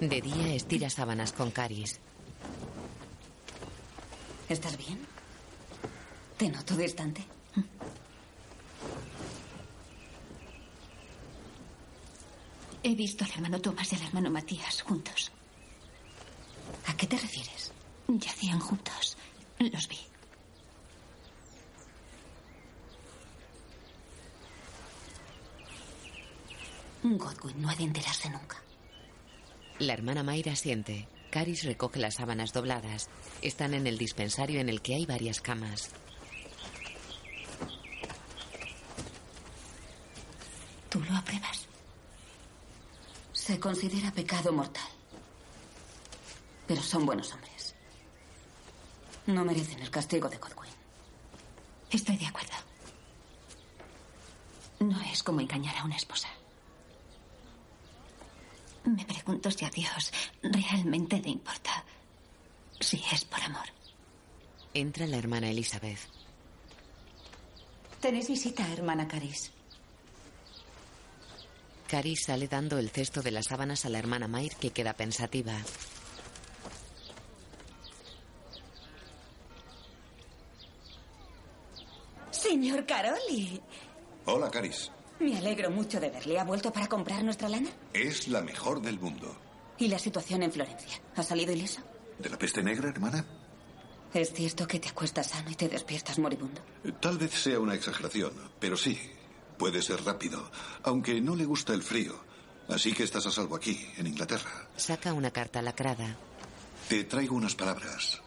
De 0.00 0.20
día 0.20 0.54
estira 0.54 0.90
sábanas 0.90 1.32
con 1.32 1.50
Caris. 1.50 2.00
¿Estás 4.48 4.76
bien? 4.76 4.98
Te 6.36 6.48
noto 6.48 6.76
distante. 6.76 7.24
He 12.82 12.94
visto 12.94 13.24
al 13.24 13.30
hermano 13.32 13.60
Tomás 13.60 13.92
y 13.92 13.96
al 13.96 14.02
hermano 14.02 14.30
Matías 14.30 14.82
juntos. 14.82 15.32
¿A 16.86 16.96
qué 16.96 17.06
te 17.06 17.18
refieres? 17.18 17.72
Yacían 18.06 18.60
juntos. 18.60 19.16
Los 19.58 19.88
vi. 19.88 19.98
Godwin 27.02 27.60
no 27.60 27.70
ha 27.70 27.74
de 27.74 27.84
enterarse 27.84 28.30
nunca. 28.30 28.62
La 29.78 29.92
hermana 29.92 30.22
Mayra 30.22 30.54
siente. 30.54 31.08
Caris 31.36 31.64
recoge 31.64 31.98
las 31.98 32.14
sábanas 32.14 32.54
dobladas. 32.54 33.10
Están 33.42 33.74
en 33.74 33.86
el 33.86 33.98
dispensario 33.98 34.58
en 34.58 34.70
el 34.70 34.80
que 34.80 34.94
hay 34.94 35.04
varias 35.04 35.42
camas. 35.42 35.90
¿Tú 40.88 40.98
lo 40.98 41.14
apruebas? 41.14 41.66
Se 43.34 43.60
considera 43.60 44.10
pecado 44.12 44.50
mortal. 44.50 44.88
Pero 46.66 46.80
son 46.80 47.04
buenos 47.04 47.30
hombres. 47.34 47.74
No 49.26 49.44
merecen 49.44 49.80
el 49.80 49.90
castigo 49.90 50.30
de 50.30 50.38
Godwin. 50.38 50.72
Estoy 51.90 52.16
de 52.16 52.28
acuerdo. 52.28 52.54
No 54.80 54.98
es 55.02 55.22
como 55.22 55.42
engañar 55.42 55.76
a 55.76 55.84
una 55.84 55.96
esposa. 55.96 56.28
Me 58.96 59.04
pregunto 59.04 59.50
si 59.50 59.62
a 59.66 59.70
Dios 59.70 60.10
realmente 60.42 61.20
le 61.20 61.28
importa 61.28 61.84
si 62.80 63.02
es 63.12 63.26
por 63.26 63.42
amor. 63.42 63.66
Entra 64.72 65.06
la 65.06 65.18
hermana 65.18 65.50
Elizabeth. 65.50 65.98
Tenéis 68.00 68.28
visita, 68.28 68.66
hermana 68.72 69.06
Caris. 69.06 69.52
Caris 71.88 72.24
sale 72.24 72.48
dando 72.48 72.78
el 72.78 72.88
cesto 72.88 73.20
de 73.20 73.32
las 73.32 73.46
sábanas 73.46 73.84
a 73.84 73.90
la 73.90 73.98
hermana 73.98 74.28
Mayer 74.28 74.56
que 74.56 74.70
queda 74.70 74.94
pensativa. 74.94 75.52
Señor 82.30 82.86
Caroli. 82.86 83.60
Hola, 84.24 84.50
Caris. 84.50 84.90
Me 85.20 85.36
alegro 85.36 85.70
mucho 85.70 85.98
de 85.98 86.10
verle. 86.10 86.38
¿Ha 86.38 86.44
vuelto 86.44 86.72
para 86.72 86.86
comprar 86.88 87.22
nuestra 87.24 87.48
lana? 87.48 87.70
Es 87.92 88.28
la 88.28 88.42
mejor 88.42 88.82
del 88.82 88.98
mundo. 88.98 89.34
¿Y 89.78 89.88
la 89.88 89.98
situación 89.98 90.42
en 90.42 90.52
Florencia? 90.52 91.00
¿Ha 91.16 91.22
salido 91.22 91.52
ileso? 91.52 91.80
¿De 92.18 92.28
la 92.28 92.38
peste 92.38 92.62
negra, 92.62 92.88
hermana? 92.88 93.24
¿Es 94.14 94.32
cierto 94.32 94.66
que 94.66 94.78
te 94.78 94.88
acuestas 94.88 95.28
sano 95.28 95.50
y 95.50 95.54
te 95.54 95.68
despiertas 95.68 96.18
moribundo? 96.18 96.60
Tal 97.00 97.18
vez 97.18 97.32
sea 97.32 97.60
una 97.60 97.74
exageración, 97.74 98.32
pero 98.58 98.76
sí, 98.76 98.98
puede 99.58 99.82
ser 99.82 100.02
rápido, 100.04 100.50
aunque 100.82 101.20
no 101.20 101.36
le 101.36 101.44
gusta 101.44 101.74
el 101.74 101.82
frío. 101.82 102.24
Así 102.68 102.92
que 102.92 103.04
estás 103.04 103.26
a 103.26 103.30
salvo 103.30 103.56
aquí, 103.56 103.86
en 103.96 104.06
Inglaterra. 104.06 104.68
Saca 104.76 105.12
una 105.12 105.30
carta 105.30 105.62
lacrada. 105.62 106.16
Te 106.88 107.04
traigo 107.04 107.36
unas 107.36 107.54
palabras. 107.54 108.20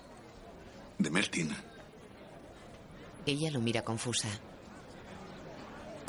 De 0.97 1.09
Mertin. 1.09 1.55
Ella 3.25 3.51
lo 3.51 3.59
mira 3.59 3.83
confusa. 3.83 4.27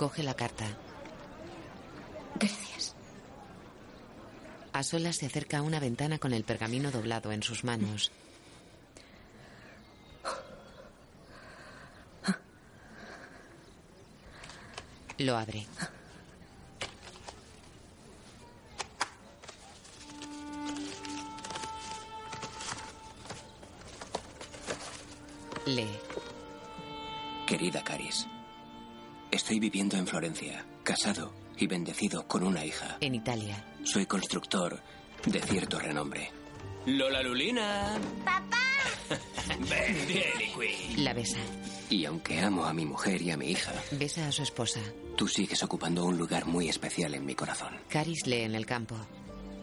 Coge 0.01 0.23
la 0.23 0.33
carta. 0.33 0.65
Gracias. 2.37 2.97
A 4.73 4.83
solas 4.83 5.17
se 5.17 5.27
acerca 5.27 5.59
a 5.59 5.63
una 5.63 5.79
ventana 5.79 6.19
con 6.19 6.33
el 6.33 6.43
pergamino 6.43 6.91
doblado 6.91 7.33
en 7.33 7.43
sus 7.43 7.65
manos. 7.65 8.11
Lo 15.19 15.37
abre. 15.37 15.67
Lee. 25.67 25.99
Querida 27.47 27.85
Caris, 27.85 28.27
estoy 29.31 29.59
viviendo 29.61 29.97
en 29.97 30.07
Florencia, 30.07 30.65
casado 30.83 31.33
y 31.57 31.67
bendecido 31.67 32.27
con 32.27 32.43
una 32.43 32.65
hija. 32.65 32.97
En 33.01 33.15
Italia. 33.15 33.65
Soy 33.85 34.07
constructor 34.07 34.81
de 35.27 35.41
cierto 35.41 35.79
renombre. 35.79 36.31
Lola 36.87 37.23
Lulina. 37.23 37.99
¡Papá! 38.25 38.57
Ven, 39.69 39.97
bien, 40.07 41.05
La 41.05 41.13
besa. 41.13 41.39
Y 41.91 42.05
aunque 42.05 42.41
amo 42.41 42.65
a 42.65 42.73
mi 42.73 42.87
mujer 42.87 43.21
y 43.21 43.31
a 43.31 43.37
mi 43.37 43.51
hija, 43.51 43.73
Besa 43.91 44.29
a 44.29 44.33
su 44.33 44.43
esposa. 44.43 44.81
tú 45.17 45.27
sigues 45.29 45.63
ocupando 45.63 46.05
un 46.05 46.17
lugar 46.17 46.47
muy 46.47 46.69
especial 46.69 47.15
en 47.15 47.27
mi 47.27 47.35
corazón. 47.35 47.75
Caris 47.89 48.27
lee 48.27 48.43
en 48.43 48.55
el 48.55 48.65
campo. 48.67 48.97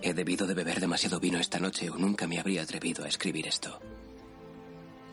He 0.02 0.14
debido 0.14 0.46
de 0.46 0.54
beber 0.54 0.80
demasiado 0.80 1.20
vino 1.20 1.40
esta 1.40 1.60
noche 1.60 1.90
o 1.90 1.98
nunca 1.98 2.28
me 2.28 2.40
habría 2.40 2.62
atrevido 2.62 3.04
a 3.04 3.08
escribir 3.08 3.48
esto. 3.48 3.80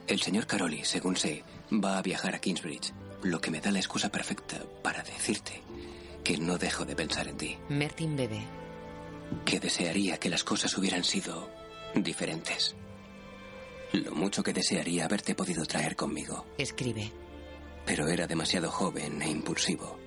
El 0.07 0.21
señor 0.21 0.47
Caroli, 0.47 0.85
según 0.85 1.17
sé, 1.17 1.43
va 1.73 1.97
a 1.97 2.03
viajar 2.03 2.35
a 2.35 2.39
Kingsbridge, 2.41 2.93
lo 3.25 3.41
que 3.41 3.51
me 3.51 3.61
da 3.61 3.71
la 3.73 3.79
excusa 3.81 4.11
perfecta 4.11 4.63
para 4.83 5.03
decirte 5.03 5.61
que 6.23 6.39
no 6.39 6.57
dejo 6.59 6.85
de 6.85 6.95
pensar 6.97 7.27
en 7.29 7.37
ti, 7.37 7.59
Mertin 7.69 8.17
bebe. 8.17 8.43
que 9.45 9.61
desearía 9.61 10.19
que 10.19 10.31
las 10.31 10.45
cosas 10.45 10.77
hubieran 10.79 11.05
sido 11.05 11.51
diferentes. 11.95 12.75
Lo 13.93 14.13
mucho 14.15 14.43
que 14.43 14.53
desearía 14.53 15.05
haberte 15.05 15.35
podido 15.35 15.65
traer 15.67 15.97
conmigo, 15.97 16.47
Escribe. 16.59 17.13
pero 17.85 18.09
era 18.09 18.27
demasiado 18.27 18.71
joven 18.71 19.21
e 19.23 19.29
impulsivo. 19.31 19.99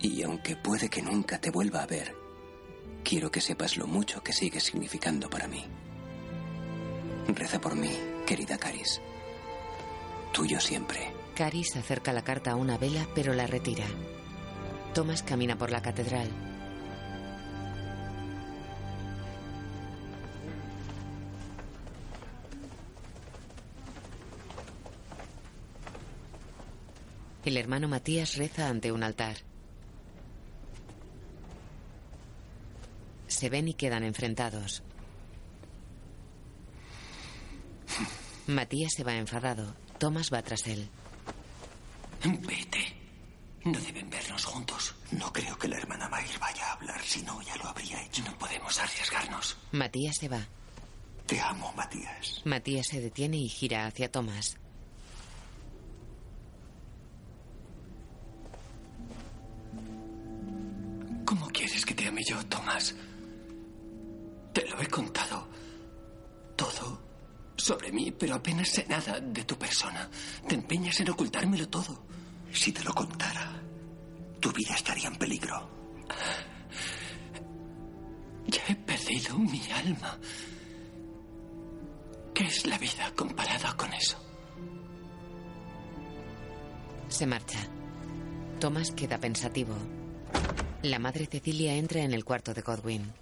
Y 0.00 0.22
aunque 0.22 0.56
puede 0.56 0.88
que 0.88 1.00
nunca 1.02 1.40
te 1.40 1.50
vuelva 1.50 1.82
a 1.82 1.86
ver, 1.86 2.14
quiero 3.04 3.30
que 3.30 3.40
sepas 3.40 3.76
lo 3.76 3.86
mucho 3.86 4.22
que 4.22 4.32
sigues 4.32 4.64
significando 4.64 5.30
para 5.30 5.46
mí. 5.46 5.64
Reza 7.28 7.60
por 7.60 7.76
mí, 7.76 7.90
querida 8.26 8.58
Caris. 8.58 9.00
Tuyo 10.32 10.58
siempre. 10.58 11.11
Caris 11.34 11.76
acerca 11.76 12.12
la 12.12 12.22
carta 12.22 12.52
a 12.52 12.56
una 12.56 12.78
vela, 12.78 13.06
pero 13.14 13.32
la 13.32 13.46
retira. 13.46 13.86
Thomas 14.94 15.22
camina 15.22 15.56
por 15.56 15.70
la 15.70 15.80
catedral. 15.80 16.28
El 27.44 27.56
hermano 27.56 27.88
Matías 27.88 28.36
reza 28.36 28.68
ante 28.68 28.92
un 28.92 29.02
altar. 29.02 29.36
Se 33.26 33.48
ven 33.48 33.68
y 33.68 33.74
quedan 33.74 34.04
enfrentados. 34.04 34.82
Matías 38.46 38.92
se 38.94 39.02
va 39.02 39.16
enfadado. 39.16 39.74
Thomas 39.98 40.30
va 40.32 40.42
tras 40.42 40.66
él. 40.66 40.88
Vete. 42.24 43.02
No 43.64 43.78
deben 43.80 44.10
vernos 44.10 44.44
juntos. 44.44 44.94
No 45.12 45.32
creo 45.32 45.56
que 45.56 45.68
la 45.68 45.76
hermana 45.76 46.08
Mair 46.08 46.38
vaya 46.40 46.66
a 46.66 46.72
hablar, 46.72 47.00
si 47.02 47.22
no, 47.22 47.40
ya 47.42 47.56
lo 47.56 47.68
habría 47.68 48.02
hecho. 48.02 48.22
No 48.24 48.36
podemos 48.38 48.78
arriesgarnos. 48.78 49.56
Matías 49.72 50.16
se 50.16 50.28
va. 50.28 50.46
Te 51.26 51.40
amo, 51.40 51.72
Matías. 51.76 52.42
Matías 52.44 52.86
se 52.88 53.00
detiene 53.00 53.36
y 53.38 53.48
gira 53.48 53.86
hacia 53.86 54.10
Thomas. 54.10 54.56
¿Cómo 61.24 61.46
quieres 61.48 61.86
que 61.86 61.94
te 61.94 62.06
ame 62.08 62.22
yo, 62.28 62.44
Tomás? 62.46 62.94
Te 64.52 64.66
lo 64.68 64.80
he 64.80 64.86
contado 64.86 65.48
todo 66.56 67.00
sobre 67.56 67.92
mí, 67.92 68.10
pero 68.10 68.34
apenas 68.34 68.68
sé 68.68 68.84
nada 68.88 69.18
de 69.20 69.44
tu 69.44 69.56
persona. 69.56 70.10
Te 70.46 70.56
empeñas 70.56 70.98
en 71.00 71.10
ocultármelo 71.10 71.68
todo. 71.68 72.11
Si 72.52 72.72
te 72.72 72.84
lo 72.84 72.92
contara, 72.92 73.60
tu 74.40 74.52
vida 74.52 74.74
estaría 74.74 75.08
en 75.08 75.16
peligro. 75.16 75.68
Ya 78.46 78.60
he 78.68 78.74
perdido 78.76 79.38
mi 79.38 79.62
alma. 79.70 80.18
¿Qué 82.34 82.44
es 82.44 82.66
la 82.66 82.78
vida 82.78 83.12
comparada 83.16 83.76
con 83.76 83.92
eso? 83.94 84.18
Se 87.08 87.26
marcha. 87.26 87.58
Thomas 88.58 88.90
queda 88.92 89.18
pensativo. 89.18 89.74
La 90.82 90.98
madre 90.98 91.26
Cecilia 91.26 91.74
entra 91.74 92.02
en 92.02 92.12
el 92.12 92.24
cuarto 92.24 92.54
de 92.54 92.62
Godwin. 92.62 93.12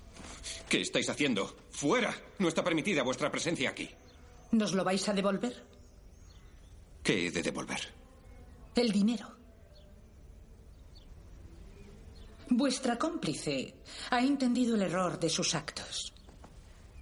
¿Qué 0.69 0.81
estáis 0.81 1.09
haciendo? 1.09 1.57
¡Fuera! 1.71 2.15
No 2.39 2.49
está 2.49 2.63
permitida 2.65 3.03
vuestra 3.03 3.31
presencia 3.31 3.71
aquí. 3.71 3.91
¿Nos 4.53 4.73
lo 4.73 4.85
vais 4.85 5.09
a 5.09 5.13
devolver? 5.13 5.65
¿Qué 7.03 7.27
he 7.27 7.31
de 7.31 7.43
devolver? 7.43 8.00
El 8.81 8.93
dinero. 8.93 9.29
Vuestra 12.49 12.97
cómplice 12.97 13.75
ha 14.09 14.23
entendido 14.23 14.75
el 14.75 14.81
error 14.81 15.21
de 15.21 15.29
sus 15.29 15.55
actos. 15.55 16.15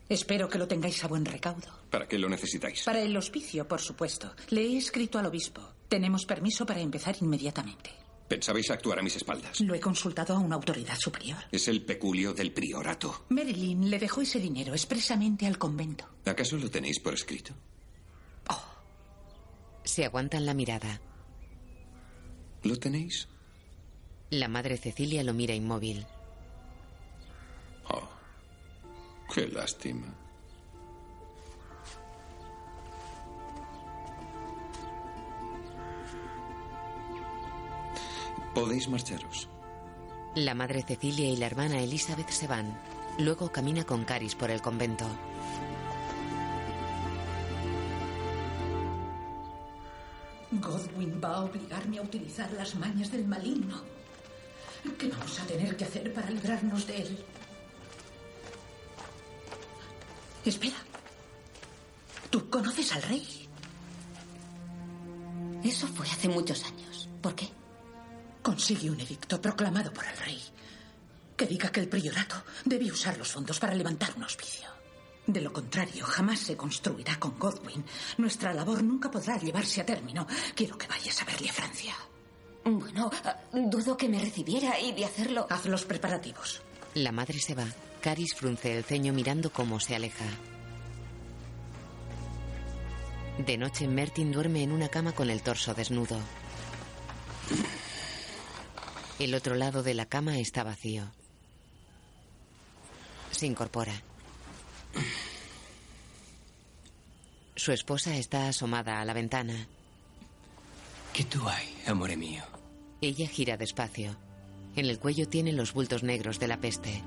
Espero 0.08 0.48
que 0.48 0.58
lo 0.58 0.66
tengáis 0.66 1.04
a 1.04 1.06
buen 1.06 1.24
recaudo. 1.24 1.68
¿Para 1.88 2.08
qué 2.08 2.18
lo 2.18 2.28
necesitáis? 2.28 2.82
Para 2.82 3.00
el 3.00 3.16
hospicio, 3.16 3.68
por 3.68 3.80
supuesto. 3.80 4.34
Le 4.48 4.62
he 4.62 4.76
escrito 4.76 5.20
al 5.20 5.26
obispo. 5.26 5.62
Tenemos 5.88 6.26
permiso 6.26 6.66
para 6.66 6.80
empezar 6.80 7.14
inmediatamente. 7.20 7.90
Pensabais 8.26 8.72
actuar 8.72 8.98
a 8.98 9.02
mis 9.02 9.14
espaldas. 9.14 9.60
Lo 9.60 9.72
he 9.72 9.78
consultado 9.78 10.34
a 10.34 10.40
una 10.40 10.56
autoridad 10.56 10.98
superior. 10.98 11.38
Es 11.52 11.68
el 11.68 11.84
peculio 11.84 12.34
del 12.34 12.52
priorato. 12.52 13.26
Marilyn 13.28 13.88
le 13.88 14.00
dejó 14.00 14.22
ese 14.22 14.40
dinero 14.40 14.72
expresamente 14.72 15.46
al 15.46 15.58
convento. 15.58 16.08
¿Acaso 16.24 16.56
lo 16.56 16.68
tenéis 16.68 16.98
por 16.98 17.14
escrito? 17.14 17.54
Se 19.84 20.04
aguantan 20.04 20.44
la 20.44 20.54
mirada. 20.54 21.00
¿Lo 22.62 22.76
tenéis? 22.76 23.28
La 24.30 24.48
madre 24.48 24.76
Cecilia 24.76 25.22
lo 25.24 25.32
mira 25.32 25.54
inmóvil. 25.54 26.06
Oh, 27.88 28.08
qué 29.32 29.48
lástima. 29.48 30.14
Podéis 38.54 38.88
marcharos. 38.88 39.48
La 40.34 40.54
madre 40.54 40.82
Cecilia 40.82 41.30
y 41.30 41.36
la 41.36 41.46
hermana 41.46 41.80
Elizabeth 41.80 42.28
se 42.28 42.46
van. 42.46 42.76
Luego 43.18 43.50
camina 43.50 43.84
con 43.84 44.04
Caris 44.04 44.34
por 44.34 44.50
el 44.50 44.60
convento. 44.60 45.06
Godwin 50.50 51.20
va 51.22 51.34
a 51.34 51.44
obligarme 51.44 51.98
a 51.98 52.02
utilizar 52.02 52.50
las 52.52 52.74
mañas 52.74 53.12
del 53.12 53.26
maligno. 53.26 53.82
¿Qué 54.98 55.08
vamos 55.08 55.38
a 55.40 55.46
tener 55.46 55.76
que 55.76 55.84
hacer 55.84 56.12
para 56.14 56.30
librarnos 56.30 56.86
de 56.86 57.02
él? 57.02 57.24
Espera. 60.44 60.76
¿Tú 62.30 62.48
conoces 62.48 62.92
al 62.92 63.02
rey? 63.02 63.48
Eso 65.62 65.86
fue 65.88 66.06
hace 66.06 66.28
muchos 66.28 66.64
años. 66.64 67.08
¿Por 67.20 67.34
qué? 67.34 67.48
Consigue 68.42 68.90
un 68.90 69.00
edicto 69.00 69.40
proclamado 69.40 69.92
por 69.92 70.06
el 70.06 70.16
rey 70.16 70.42
que 71.36 71.46
diga 71.46 71.70
que 71.70 71.80
el 71.80 71.88
priorato 71.88 72.36
debe 72.64 72.90
usar 72.90 73.16
los 73.16 73.30
fondos 73.30 73.58
para 73.60 73.74
levantar 73.74 74.12
un 74.16 74.24
hospicio. 74.24 74.77
De 75.28 75.42
lo 75.42 75.52
contrario, 75.52 76.06
jamás 76.06 76.38
se 76.40 76.56
construirá 76.56 77.20
con 77.20 77.38
Godwin. 77.38 77.84
Nuestra 78.16 78.54
labor 78.54 78.82
nunca 78.82 79.10
podrá 79.10 79.36
llevarse 79.36 79.82
a 79.82 79.84
término. 79.84 80.26
Quiero 80.54 80.78
que 80.78 80.86
vayas 80.86 81.20
a 81.20 81.26
verle 81.26 81.50
a 81.50 81.52
Francia. 81.52 81.94
Bueno, 82.64 83.10
dudo 83.52 83.94
que 83.94 84.08
me 84.08 84.18
recibiera 84.18 84.80
y 84.80 84.92
de 84.92 85.04
hacerlo. 85.04 85.46
Haz 85.50 85.66
los 85.66 85.84
preparativos. 85.84 86.62
La 86.94 87.12
madre 87.12 87.38
se 87.40 87.54
va. 87.54 87.66
Caris 88.00 88.34
frunce 88.34 88.74
el 88.74 88.84
ceño 88.84 89.12
mirando 89.12 89.52
cómo 89.52 89.78
se 89.80 89.94
aleja. 89.94 90.24
De 93.36 93.58
noche, 93.58 93.86
Mertin 93.86 94.32
duerme 94.32 94.62
en 94.62 94.72
una 94.72 94.88
cama 94.88 95.12
con 95.12 95.28
el 95.28 95.42
torso 95.42 95.74
desnudo. 95.74 96.18
El 99.18 99.34
otro 99.34 99.56
lado 99.56 99.82
de 99.82 99.92
la 99.92 100.06
cama 100.06 100.38
está 100.38 100.64
vacío. 100.64 101.12
Se 103.30 103.44
incorpora. 103.44 104.07
Su 107.56 107.72
esposa 107.72 108.16
está 108.16 108.48
asomada 108.48 109.00
a 109.00 109.04
la 109.04 109.12
ventana. 109.12 109.66
¿Qué 111.12 111.24
tú 111.24 111.48
hay, 111.48 111.66
amore 111.86 112.16
mío? 112.16 112.44
Ella 113.00 113.26
gira 113.26 113.56
despacio. 113.56 114.16
En 114.76 114.86
el 114.86 114.98
cuello 114.98 115.28
tiene 115.28 115.52
los 115.52 115.72
bultos 115.72 116.02
negros 116.02 116.38
de 116.38 116.48
la 116.48 116.58
peste. 116.58 117.02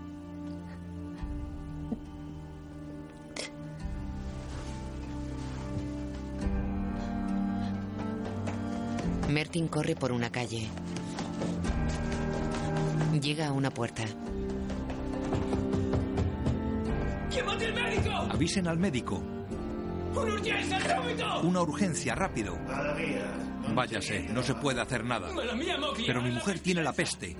Mertin 9.30 9.70
corre 9.70 9.96
por 9.96 10.12
una 10.12 10.30
calle. 10.30 10.67
Llega 13.22 13.48
a 13.48 13.52
una 13.54 13.72
puerta. 13.72 14.04
¡Llamad 17.32 17.62
al 17.62 17.74
médico! 17.74 18.10
Avisen 18.30 18.67
al 18.67 18.78
médico. 18.78 19.24
¡Una 20.13 20.34
urgencia! 20.34 21.39
Una 21.44 21.62
urgencia, 21.62 22.15
rápido. 22.15 22.58
Váyase, 23.74 24.28
no 24.34 24.44
se 24.44 24.56
puede 24.56 24.82
hacer 24.82 25.06
nada. 25.06 25.30
Pero 26.06 26.22
mi 26.22 26.32
mujer 26.32 26.60
tiene 26.60 26.84
la 26.84 26.94
peste. 26.94 27.36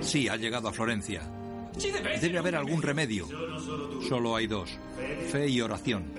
Sí, 0.00 0.28
ha 0.28 0.36
llegado 0.36 0.68
a 0.68 0.72
Florencia. 0.72 1.22
Debe 2.20 2.38
haber 2.38 2.56
algún 2.56 2.82
remedio. 2.82 3.28
Solo 4.08 4.34
hay 4.34 4.46
dos. 4.46 4.78
Fe 5.30 5.48
y 5.48 5.60
oración. 5.60 6.12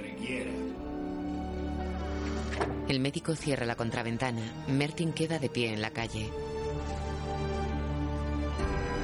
El 2.88 3.00
médico 3.02 3.36
cierra 3.36 3.66
la 3.66 3.76
contraventana. 3.76 4.42
Mertin 4.68 5.12
queda 5.12 5.40
de 5.40 5.50
pie 5.50 5.74
en 5.74 5.82
la 5.82 5.92
calle. 5.92 6.30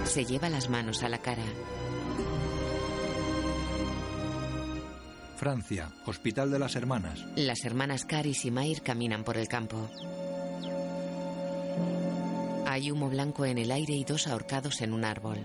Se 0.06 0.26
lleva 0.26 0.50
las 0.50 0.70
manos 0.70 1.04
a 1.04 1.10
la 1.10 1.18
cara. 1.18 1.44
Francia, 5.44 5.92
Hospital 6.06 6.52
de 6.52 6.58
las 6.58 6.78
Hermanas. 6.78 7.26
Las 7.36 7.66
hermanas 7.66 8.06
Caris 8.06 8.46
y 8.46 8.50
Mair 8.50 8.82
caminan 8.82 9.26
por 9.26 9.36
el 9.36 9.50
campo. 9.50 9.90
Hay 12.66 12.90
humo 12.90 13.10
blanco 13.10 13.44
en 13.44 13.58
el 13.58 13.70
aire 13.74 13.94
y 13.94 14.06
dos 14.06 14.28
ahorcados 14.28 14.80
en 14.80 14.94
un 14.94 15.04
árbol. 15.04 15.40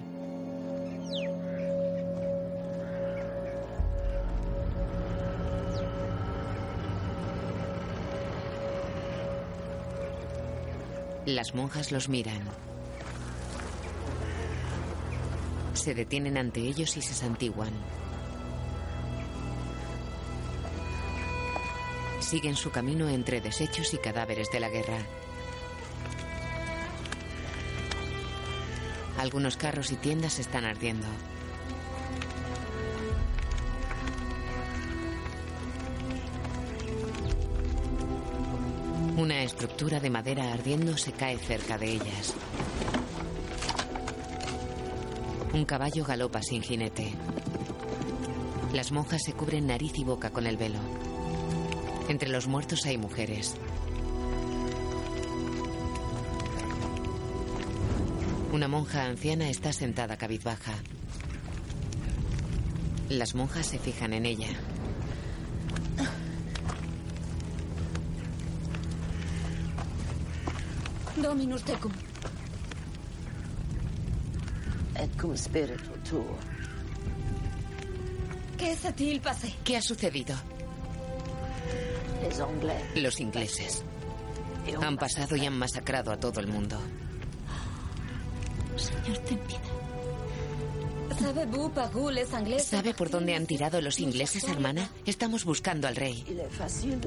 Las 11.27 11.57
monjas 11.57 11.91
los 11.91 12.09
miran. 12.09 12.43
Se 15.73 15.93
detienen 15.93 16.39
ante 16.39 16.61
ellos 16.61 16.97
y 16.97 17.03
se 17.03 17.15
santiguan. 17.15 17.73
Siguen 22.29 22.57
su 22.57 22.71
camino 22.71 23.09
entre 23.09 23.41
desechos 23.41 23.95
y 23.95 23.97
cadáveres 23.97 24.51
de 24.51 24.61
la 24.61 24.69
guerra. 24.69 24.99
Algunos 29.17 29.57
carros 29.57 29.91
y 29.93 29.97
tiendas 29.97 30.39
están 30.39 30.67
ardiendo. 30.67 31.07
Una 39.17 39.43
estructura 39.43 39.99
de 39.99 40.11
madera 40.11 40.53
ardiendo 40.53 40.99
se 40.99 41.13
cae 41.13 41.39
cerca 41.39 41.79
de 41.79 41.93
ellas. 41.93 42.35
Un 45.55 45.65
caballo 45.65 46.05
galopa 46.05 46.43
sin 46.43 46.61
jinete. 46.61 47.15
Las 48.75 48.93
monjas 48.93 49.23
se 49.25 49.33
cubren 49.33 49.67
nariz 49.67 49.93
y 49.97 50.05
boca 50.05 50.29
con 50.29 50.47
el 50.47 50.59
velo. 50.59 51.08
Entre 52.09 52.31
los 52.31 52.47
muertos 52.47 52.87
hay 52.87 52.97
mujeres. 52.97 53.55
Una 58.51 58.67
monja 58.67 59.05
anciana 59.05 59.51
está 59.51 59.75
sentada 59.75 60.17
cabizbaja. 60.17 60.73
Las 63.11 63.35
monjas 63.35 63.67
se 63.67 63.79
fijan 63.79 64.15
en 64.15 64.25
ella. 64.25 64.49
Dominus 71.17 71.63
tecum. 71.63 71.93
Et 74.97 75.21
cum 75.21 75.37
spiritu 75.37 75.91
tuo. 76.09 76.39
¿Qué 78.57 78.75
s'est-il 78.75 79.21
passé? 79.21 79.53
¿Qué 79.63 79.77
ha 79.77 79.83
sucedido? 79.83 80.35
Los 82.97 83.21
ingleses. 83.21 83.85
Han 84.83 84.97
pasado 84.97 85.37
y 85.37 85.47
han 85.47 85.59
masacrado 85.59 86.13
a 86.13 86.19
todo 86.19 86.41
el 86.41 86.47
mundo. 86.47 86.79
Señor, 88.77 89.19
ten 89.19 89.39
piedad. 89.39 89.63
¿Savez-vous 91.19 91.71
par 91.71 91.91
où 91.97 92.11
les 92.11 92.33
anglais 92.33 92.63
¿Sabe 92.63 92.95
por 92.95 93.11
dónde 93.11 93.35
han 93.35 93.47
tirado 93.47 93.81
los 93.81 93.99
ingleses, 93.99 94.45
hermana? 94.45 94.89
Estamos 95.05 95.45
buscando 95.45 95.89
al 95.89 95.97
rey. 95.97 96.25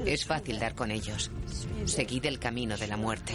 Es 0.05 0.25
fácil 0.25 0.59
dar 0.59 0.75
con 0.75 0.91
ellos. 0.91 1.31
Seguid 1.85 2.25
el 2.25 2.37
camino 2.37 2.77
de 2.77 2.87
la 2.87 2.97
muerte. 2.97 3.33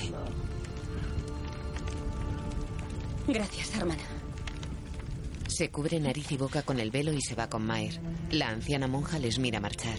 Gracias, 3.26 3.74
hermana. 3.74 4.02
Se 5.48 5.70
cubre 5.70 5.98
nariz 5.98 6.30
y 6.32 6.36
boca 6.36 6.62
con 6.62 6.78
el 6.78 6.90
velo 6.90 7.12
y 7.12 7.22
se 7.22 7.34
va 7.34 7.48
con 7.48 7.64
Maer. 7.64 7.98
La 8.30 8.48
anciana 8.48 8.86
monja 8.86 9.18
les 9.18 9.38
mira 9.38 9.60
marchar. 9.60 9.98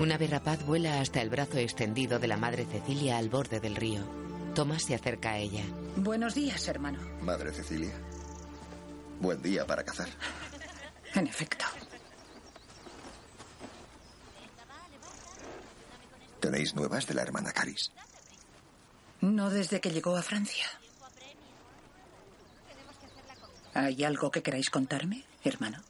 Un 0.00 0.10
ave 0.12 0.28
rapaz 0.28 0.64
vuela 0.64 1.02
hasta 1.02 1.20
el 1.20 1.28
brazo 1.28 1.58
extendido 1.58 2.18
de 2.18 2.26
la 2.26 2.38
madre 2.38 2.64
Cecilia 2.64 3.18
al 3.18 3.28
borde 3.28 3.60
del 3.60 3.76
río. 3.76 4.00
Thomas 4.54 4.84
se 4.84 4.94
acerca 4.94 5.32
a 5.32 5.36
ella. 5.36 5.62
Buenos 5.94 6.34
días, 6.34 6.66
hermano. 6.68 6.98
Madre 7.20 7.52
Cecilia. 7.52 7.92
Buen 9.20 9.42
día 9.42 9.66
para 9.66 9.84
cazar. 9.84 10.08
En 11.14 11.26
efecto. 11.26 11.66
¿Tenéis 16.40 16.74
nuevas 16.74 17.06
de 17.06 17.12
la 17.12 17.20
hermana 17.20 17.52
Caris? 17.52 17.92
No 19.20 19.50
desde 19.50 19.82
que 19.82 19.90
llegó 19.90 20.16
a 20.16 20.22
Francia. 20.22 20.64
¿Hay 23.74 24.02
algo 24.02 24.30
que 24.30 24.42
queráis 24.42 24.70
contarme, 24.70 25.24
hermano? 25.44 25.82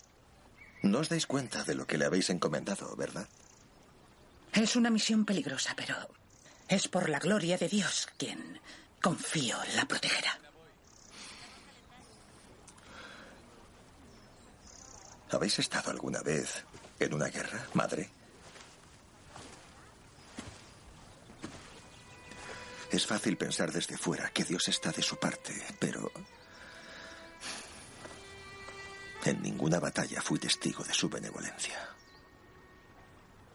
No 0.82 0.98
os 0.98 1.08
dais 1.08 1.28
cuenta 1.28 1.62
de 1.62 1.76
lo 1.76 1.86
que 1.86 1.96
le 1.96 2.06
habéis 2.06 2.28
encomendado, 2.30 2.96
¿verdad? 2.96 3.28
Es 4.52 4.76
una 4.76 4.90
misión 4.90 5.24
peligrosa, 5.24 5.74
pero 5.76 5.96
es 6.68 6.88
por 6.88 7.08
la 7.08 7.18
gloria 7.18 7.56
de 7.56 7.68
Dios 7.68 8.08
quien 8.16 8.60
confío 9.00 9.56
la 9.76 9.84
protegerá. 9.86 10.38
¿Habéis 15.30 15.58
estado 15.60 15.90
alguna 15.90 16.20
vez 16.22 16.64
en 16.98 17.14
una 17.14 17.26
guerra, 17.26 17.64
madre? 17.74 18.10
Es 22.90 23.06
fácil 23.06 23.36
pensar 23.36 23.70
desde 23.70 23.96
fuera 23.96 24.30
que 24.30 24.44
Dios 24.44 24.66
está 24.66 24.90
de 24.90 25.02
su 25.02 25.16
parte, 25.16 25.54
pero 25.78 26.10
en 29.24 29.40
ninguna 29.40 29.78
batalla 29.78 30.20
fui 30.20 30.40
testigo 30.40 30.82
de 30.82 30.92
su 30.92 31.08
benevolencia. 31.08 31.99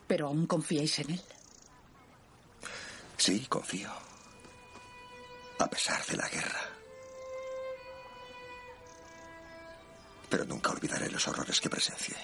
¿Pero 0.07 0.27
aún 0.27 0.45
confiáis 0.45 0.99
en 0.99 1.11
él? 1.11 1.21
Sí, 3.17 3.45
confío. 3.47 3.91
A 5.59 5.67
pesar 5.67 6.05
de 6.05 6.17
la 6.17 6.29
guerra. 6.29 6.69
Pero 10.29 10.45
nunca 10.45 10.71
olvidaré 10.71 11.09
los 11.09 11.27
horrores 11.27 11.59
que 11.59 11.69
presencié. 11.69 12.17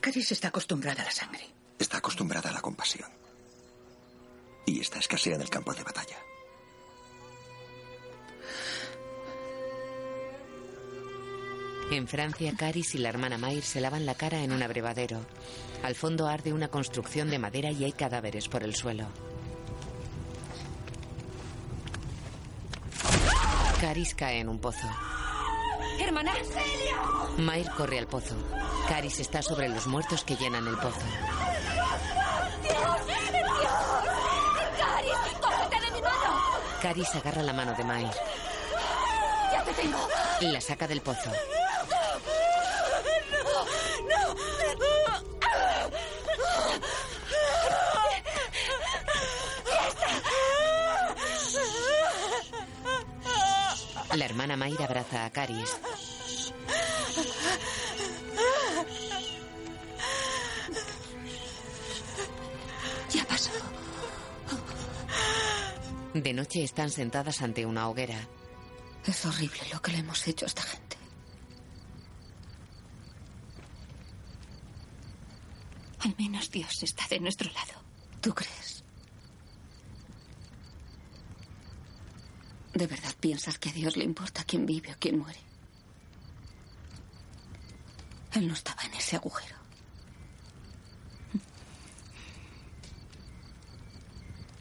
Caris 0.00 0.32
está 0.32 0.48
acostumbrada 0.48 1.02
a 1.02 1.06
la 1.06 1.10
sangre. 1.10 1.46
Está 1.78 1.98
acostumbrada 1.98 2.50
a 2.50 2.52
la 2.52 2.60
compasión. 2.60 3.10
Y 4.66 4.80
esta 4.80 4.98
escasea 4.98 5.36
en 5.36 5.42
el 5.42 5.50
campo 5.50 5.72
de 5.74 5.84
batalla. 5.84 6.18
En 11.90 12.08
Francia, 12.08 12.52
Caris 12.56 12.94
y 12.96 12.98
la 12.98 13.08
hermana 13.08 13.38
Mair 13.38 13.62
se 13.62 13.80
lavan 13.80 14.06
la 14.06 14.14
cara 14.14 14.42
en 14.42 14.52
un 14.52 14.62
abrevadero. 14.62 15.20
Al 15.84 15.94
fondo 15.94 16.26
arde 16.26 16.52
una 16.52 16.68
construcción 16.68 17.30
de 17.30 17.38
madera 17.38 17.70
y 17.70 17.84
hay 17.84 17.92
cadáveres 17.92 18.48
por 18.48 18.64
el 18.64 18.74
suelo. 18.74 19.06
Caris 23.80 24.14
cae 24.14 24.40
en 24.40 24.48
un 24.48 24.58
pozo. 24.58 24.88
¡Hermana! 26.00 26.32
Mair 27.38 27.70
corre 27.76 27.98
al 27.98 28.08
pozo. 28.08 28.34
Caris 28.88 29.20
está 29.20 29.40
sobre 29.40 29.68
los 29.68 29.86
muertos 29.86 30.24
que 30.24 30.36
llenan 30.36 30.66
el 30.66 30.76
pozo. 30.76 31.00
¡Dios! 32.62 33.06
¡Dios! 33.06 33.44
¡Caris! 34.78 35.12
¡Cógete 35.40 35.80
de 35.86 35.90
mi 35.92 36.02
mano! 36.02 36.42
Caris 36.82 37.14
agarra 37.14 37.42
la 37.42 37.52
mano 37.52 37.74
de 37.74 37.84
Mair. 37.84 38.10
¡Ya 39.52 39.62
te 39.62 39.72
tengo! 39.72 40.08
La 40.40 40.60
saca 40.60 40.88
del 40.88 41.00
pozo. 41.00 41.30
La 54.16 54.24
hermana 54.24 54.56
Mair 54.56 54.82
abraza 54.82 55.26
a 55.26 55.30
Caris. 55.30 55.76
pasó? 63.28 63.50
De 66.14 66.32
noche 66.32 66.64
están 66.64 66.88
sentadas 66.90 67.42
ante 67.42 67.66
una 67.66 67.90
hoguera. 67.90 68.16
Es 69.04 69.26
horrible 69.26 69.60
lo 69.70 69.82
que 69.82 69.92
le 69.92 69.98
hemos 69.98 70.26
hecho 70.26 70.46
a 70.46 70.48
esta 70.48 70.62
gente. 70.62 70.96
Al 75.98 76.14
menos 76.16 76.50
Dios 76.50 76.82
está 76.82 77.06
de 77.08 77.20
nuestro 77.20 77.50
lado. 77.52 77.82
¿Tú 78.22 78.34
crees? 78.34 78.65
¿De 82.76 82.86
verdad 82.86 83.14
piensas 83.18 83.58
que 83.58 83.70
a 83.70 83.72
Dios 83.72 83.96
le 83.96 84.04
importa 84.04 84.44
quién 84.44 84.66
vive 84.66 84.92
o 84.92 84.96
quién 85.00 85.18
muere? 85.18 85.40
Él 88.34 88.46
no 88.46 88.52
estaba 88.52 88.82
en 88.82 88.92
ese 88.92 89.16
agujero. 89.16 89.56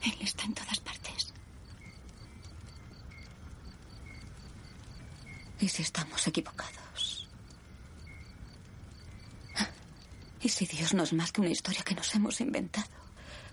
Él 0.02 0.16
está 0.22 0.46
en 0.46 0.54
todas 0.54 0.80
partes. 0.80 1.34
¿Y 5.60 5.68
si 5.68 5.82
estamos 5.82 6.26
equivocados? 6.26 7.28
¿Y 10.42 10.48
si 10.48 10.66
Dios 10.68 10.94
no 10.94 11.04
es 11.04 11.12
más 11.12 11.34
que 11.34 11.42
una 11.42 11.50
historia 11.50 11.84
que 11.84 11.96
nos 11.96 12.16
hemos 12.16 12.40
inventado 12.40 12.88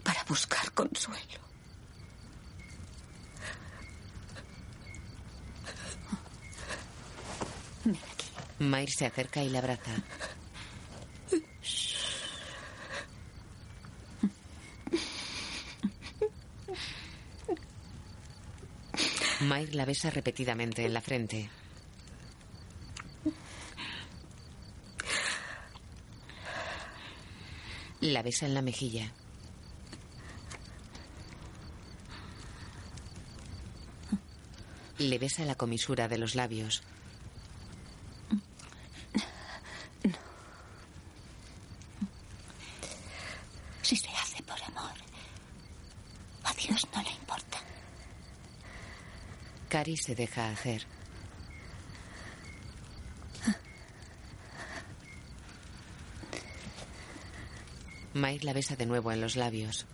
para 0.05 0.23
buscar 0.23 0.71
consuelo? 0.71 1.52
Mayr 8.63 8.91
se 8.91 9.07
acerca 9.07 9.43
y 9.43 9.49
la 9.49 9.59
abraza. 9.59 9.91
Mayr 19.41 19.75
la 19.75 19.85
besa 19.85 20.11
repetidamente 20.11 20.85
en 20.87 20.95
la 20.95 21.01
frente. 21.01 21.51
La 28.01 28.23
besa 28.23 28.47
en 28.47 28.55
la 28.55 28.63
mejilla. 28.63 29.13
Le 34.99 35.19
besa 35.19 35.45
la 35.45 35.57
comisura 35.57 36.07
de 36.07 36.19
los 36.19 36.37
labios. 36.37 36.85
Si 43.83 43.97
se 43.97 44.09
hace 44.11 44.43
por 44.45 44.63
amor, 44.63 44.93
a 46.45 46.55
Dios 46.55 46.87
no 46.95 47.03
le 47.03 47.11
importa. 47.11 47.59
Cari 49.73 49.97
se 49.97 50.15
deja 50.15 50.51
hacer. 50.51 50.83
Mike 58.13 58.45
la 58.45 58.53
besa 58.53 58.77
de 58.77 58.85
nuevo 58.85 59.11
en 59.13 59.23
los 59.23 59.35
labios. 59.35 59.87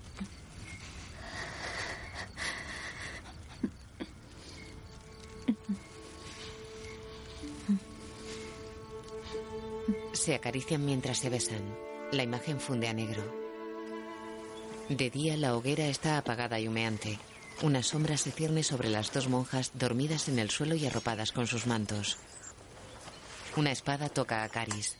Se 10.12 10.34
acarician 10.34 10.84
mientras 10.84 11.18
se 11.18 11.30
besan. 11.30 11.62
La 12.10 12.24
imagen 12.24 12.58
funde 12.58 12.88
a 12.88 12.92
negro. 12.92 13.22
De 14.88 15.08
día 15.08 15.36
la 15.36 15.54
hoguera 15.54 15.86
está 15.86 16.18
apagada 16.18 16.58
y 16.58 16.66
humeante. 16.66 17.20
Una 17.62 17.82
sombra 17.82 18.16
se 18.16 18.30
cierne 18.30 18.62
sobre 18.62 18.88
las 18.88 19.12
dos 19.12 19.28
monjas 19.28 19.72
dormidas 19.74 20.28
en 20.28 20.38
el 20.38 20.50
suelo 20.50 20.74
y 20.76 20.86
arropadas 20.86 21.32
con 21.32 21.46
sus 21.46 21.66
mantos. 21.66 22.16
Una 23.56 23.72
espada 23.72 24.08
toca 24.08 24.44
a 24.44 24.48
Caris. 24.48 24.96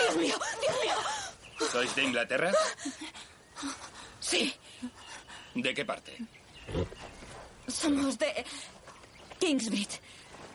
¡Dios 0.00 0.16
mío! 0.16 0.36
¡Dios 0.60 0.76
mío! 0.84 1.68
¿Sois 1.72 1.94
de 1.96 2.04
Inglaterra? 2.04 2.52
Sí, 4.20 4.54
¿De 5.54 5.74
qué 5.74 5.84
parte? 5.84 6.16
somos 7.66 8.18
de 8.18 8.44
Kingsbridge. 9.40 10.00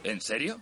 ¿En 0.04 0.22
serio? 0.22 0.62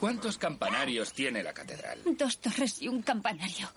¿Cuántos 0.00 0.38
campanarios 0.38 1.12
tiene 1.12 1.42
la 1.42 1.52
catedral? 1.52 2.00
Dos 2.04 2.38
torres 2.38 2.82
y 2.82 2.88
un 2.88 3.02
campanario. 3.02 3.70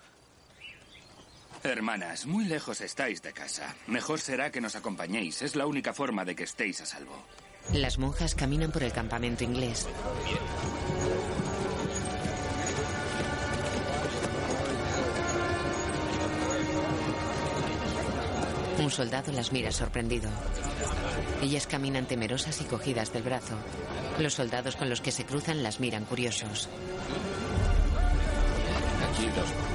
Hermanas, 1.70 2.26
muy 2.26 2.44
lejos 2.44 2.80
estáis 2.80 3.22
de 3.22 3.32
casa. 3.32 3.74
Mejor 3.86 4.20
será 4.20 4.50
que 4.50 4.60
nos 4.60 4.76
acompañéis. 4.76 5.42
Es 5.42 5.56
la 5.56 5.66
única 5.66 5.92
forma 5.92 6.24
de 6.24 6.34
que 6.34 6.44
estéis 6.44 6.80
a 6.80 6.86
salvo. 6.86 7.24
Las 7.72 7.98
monjas 7.98 8.34
caminan 8.34 8.70
por 8.70 8.82
el 8.82 8.92
campamento 8.92 9.44
inglés. 9.44 9.88
Un 18.78 18.90
soldado 18.90 19.32
las 19.32 19.52
mira 19.52 19.72
sorprendido. 19.72 20.30
Ellas 21.42 21.66
caminan 21.66 22.06
temerosas 22.06 22.60
y 22.60 22.64
cogidas 22.64 23.12
del 23.12 23.22
brazo. 23.22 23.56
Los 24.20 24.34
soldados 24.34 24.76
con 24.76 24.88
los 24.88 25.00
que 25.00 25.10
se 25.10 25.24
cruzan 25.24 25.62
las 25.62 25.80
miran 25.80 26.04
curiosos. 26.04 26.68
Aquí 29.10 29.26
dos 29.26 29.65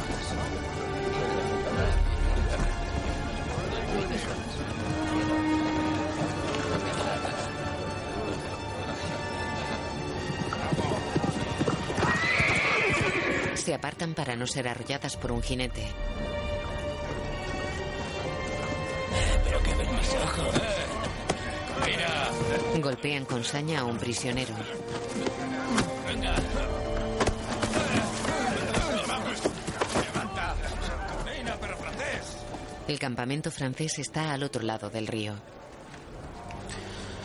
apartan 13.82 14.14
para 14.14 14.36
no 14.36 14.46
ser 14.46 14.68
arrolladas 14.68 15.18
por 15.18 15.32
un 15.32 15.42
jinete. 15.42 15.84
Pero 19.44 19.64
que 19.64 19.74
ven 19.74 19.96
mis 19.96 20.14
ojos. 20.14 20.62
Mira. 21.84 22.30
Golpean 22.80 23.26
con 23.26 23.44
saña 23.44 23.80
a 23.80 23.86
un 23.86 23.98
prisionero. 23.98 24.54
Venga. 26.06 26.36
El 32.88 33.00
campamento 33.00 33.50
francés 33.50 33.98
está 33.98 34.32
al 34.34 34.44
otro 34.44 34.62
lado 34.62 34.92
del 34.92 35.08
río. 35.08 35.34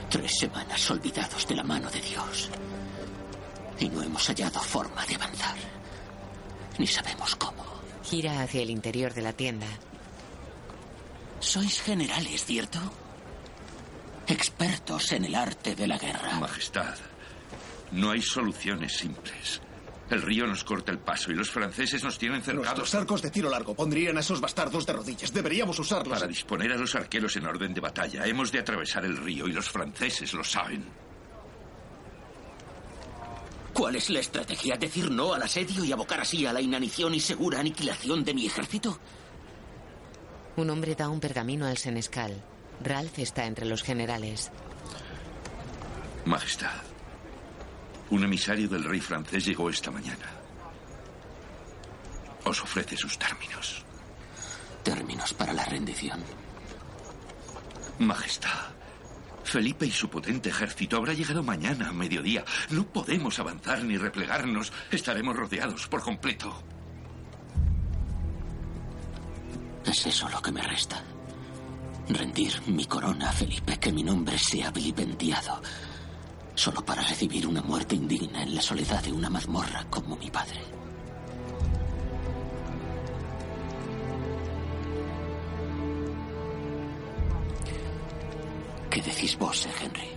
Tres 0.08 0.38
semanas 0.38 0.90
olvidados 0.90 1.46
de 1.46 1.54
la 1.54 1.64
mano 1.64 1.90
de 1.90 2.00
Dios. 2.00 2.48
Y 3.78 3.90
no 3.90 4.02
hemos 4.02 4.26
hallado 4.26 4.60
forma 4.60 5.04
de 5.04 5.16
avanzar. 5.16 5.55
Ni 6.78 6.86
sabemos 6.86 7.36
cómo. 7.36 7.64
Gira 8.04 8.42
hacia 8.42 8.62
el 8.62 8.70
interior 8.70 9.14
de 9.14 9.22
la 9.22 9.32
tienda. 9.32 9.66
Sois 11.40 11.80
generales, 11.80 12.44
¿cierto? 12.44 12.78
Expertos 14.26 15.12
en 15.12 15.24
el 15.24 15.34
arte 15.34 15.74
de 15.74 15.86
la 15.86 15.98
guerra. 15.98 16.40
Majestad, 16.40 16.96
no 17.92 18.10
hay 18.10 18.22
soluciones 18.22 18.96
simples. 18.96 19.60
El 20.10 20.22
río 20.22 20.46
nos 20.46 20.62
corta 20.62 20.92
el 20.92 20.98
paso 20.98 21.32
y 21.32 21.34
los 21.34 21.50
franceses 21.50 22.04
nos 22.04 22.16
tienen 22.16 22.40
cercados. 22.40 22.66
Nuestros 22.78 22.94
arcos 22.94 23.22
de 23.22 23.30
tiro 23.30 23.50
largo 23.50 23.74
pondrían 23.74 24.16
a 24.16 24.20
esos 24.20 24.40
bastardos 24.40 24.86
de 24.86 24.92
rodillas. 24.92 25.32
Deberíamos 25.32 25.78
usarlos. 25.78 26.16
Para 26.18 26.28
disponer 26.28 26.72
a 26.72 26.76
los 26.76 26.94
arqueros 26.94 27.36
en 27.36 27.46
orden 27.46 27.74
de 27.74 27.80
batalla, 27.80 28.24
hemos 28.24 28.52
de 28.52 28.60
atravesar 28.60 29.04
el 29.04 29.16
río 29.16 29.48
y 29.48 29.52
los 29.52 29.68
franceses 29.68 30.32
lo 30.32 30.44
saben. 30.44 30.84
¿Cuál 33.76 33.96
es 33.96 34.08
la 34.08 34.20
estrategia? 34.20 34.78
¿Decir 34.78 35.10
no 35.10 35.34
al 35.34 35.42
asedio 35.42 35.84
y 35.84 35.92
abocar 35.92 36.18
así 36.18 36.46
a 36.46 36.52
la 36.54 36.62
inanición 36.62 37.12
y 37.14 37.20
segura 37.20 37.60
aniquilación 37.60 38.24
de 38.24 38.32
mi 38.32 38.46
ejército? 38.46 38.98
Un 40.56 40.70
hombre 40.70 40.94
da 40.94 41.10
un 41.10 41.20
pergamino 41.20 41.66
al 41.66 41.76
senescal. 41.76 42.42
Ralph 42.82 43.18
está 43.18 43.44
entre 43.44 43.66
los 43.66 43.82
generales. 43.82 44.50
Majestad, 46.24 46.80
un 48.08 48.24
emisario 48.24 48.66
del 48.66 48.82
rey 48.82 49.00
francés 49.00 49.44
llegó 49.44 49.68
esta 49.68 49.90
mañana. 49.90 50.26
Os 52.46 52.62
ofrece 52.62 52.96
sus 52.96 53.18
términos. 53.18 53.84
Términos 54.82 55.34
para 55.34 55.52
la 55.52 55.66
rendición. 55.66 56.24
Majestad, 57.98 58.70
Felipe 59.46 59.86
y 59.86 59.90
su 59.90 60.08
potente 60.08 60.50
ejército 60.50 60.96
habrá 60.96 61.12
llegado 61.12 61.42
mañana 61.42 61.88
a 61.88 61.92
mediodía. 61.92 62.44
No 62.70 62.84
podemos 62.86 63.38
avanzar 63.38 63.82
ni 63.84 63.96
replegarnos. 63.96 64.72
Estaremos 64.90 65.36
rodeados 65.36 65.86
por 65.88 66.02
completo. 66.02 66.62
¿Es 69.84 70.06
eso 70.06 70.28
lo 70.28 70.42
que 70.42 70.52
me 70.52 70.62
resta? 70.62 71.02
Rendir 72.08 72.52
mi 72.66 72.84
corona 72.86 73.30
a 73.30 73.32
Felipe, 73.32 73.78
que 73.78 73.92
mi 73.92 74.02
nombre 74.02 74.38
sea 74.38 74.70
vilipendiado, 74.70 75.60
solo 76.54 76.84
para 76.84 77.02
recibir 77.02 77.46
una 77.46 77.62
muerte 77.62 77.94
indigna 77.94 78.42
en 78.42 78.54
la 78.54 78.62
soledad 78.62 79.02
de 79.02 79.12
una 79.12 79.30
mazmorra 79.30 79.86
como 79.90 80.16
mi 80.16 80.30
padre. 80.30 80.85
¿Qué 88.96 89.02
decís 89.02 89.36
vos, 89.36 89.60
Sir 89.60 89.72
Henry? 89.78 90.08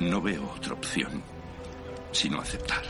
No 0.00 0.22
veo 0.22 0.50
otra 0.56 0.72
opción 0.72 1.22
sino 2.10 2.40
aceptar. 2.40 2.82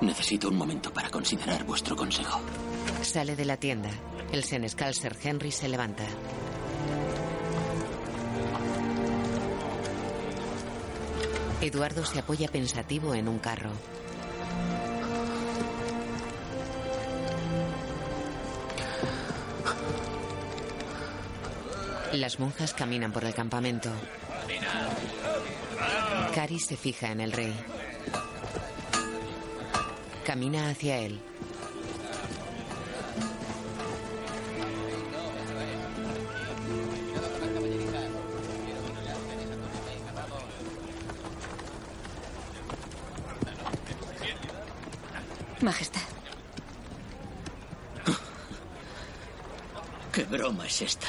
Necesito 0.00 0.48
un 0.48 0.56
momento 0.56 0.90
para 0.94 1.10
considerar 1.10 1.62
vuestro 1.64 1.94
consejo. 1.94 2.40
Sale 3.02 3.36
de 3.36 3.44
la 3.44 3.58
tienda. 3.58 3.90
El 4.32 4.42
senescal 4.42 4.94
Sir 4.94 5.14
Henry 5.22 5.50
se 5.50 5.68
levanta. 5.68 6.06
Eduardo 11.60 12.02
se 12.06 12.20
apoya 12.20 12.48
pensativo 12.48 13.14
en 13.14 13.28
un 13.28 13.38
carro. 13.38 13.72
Las 22.12 22.40
monjas 22.40 22.74
caminan 22.74 23.12
por 23.12 23.24
el 23.24 23.32
campamento. 23.32 23.90
Caris 26.34 26.66
se 26.66 26.76
fija 26.76 27.12
en 27.12 27.20
el 27.20 27.32
rey. 27.32 27.54
Camina 30.24 30.70
hacia 30.70 30.98
él. 30.98 31.20
Majestad. 45.60 46.00
¿Qué 50.12 50.24
broma 50.24 50.66
es 50.66 50.82
esta? 50.82 51.06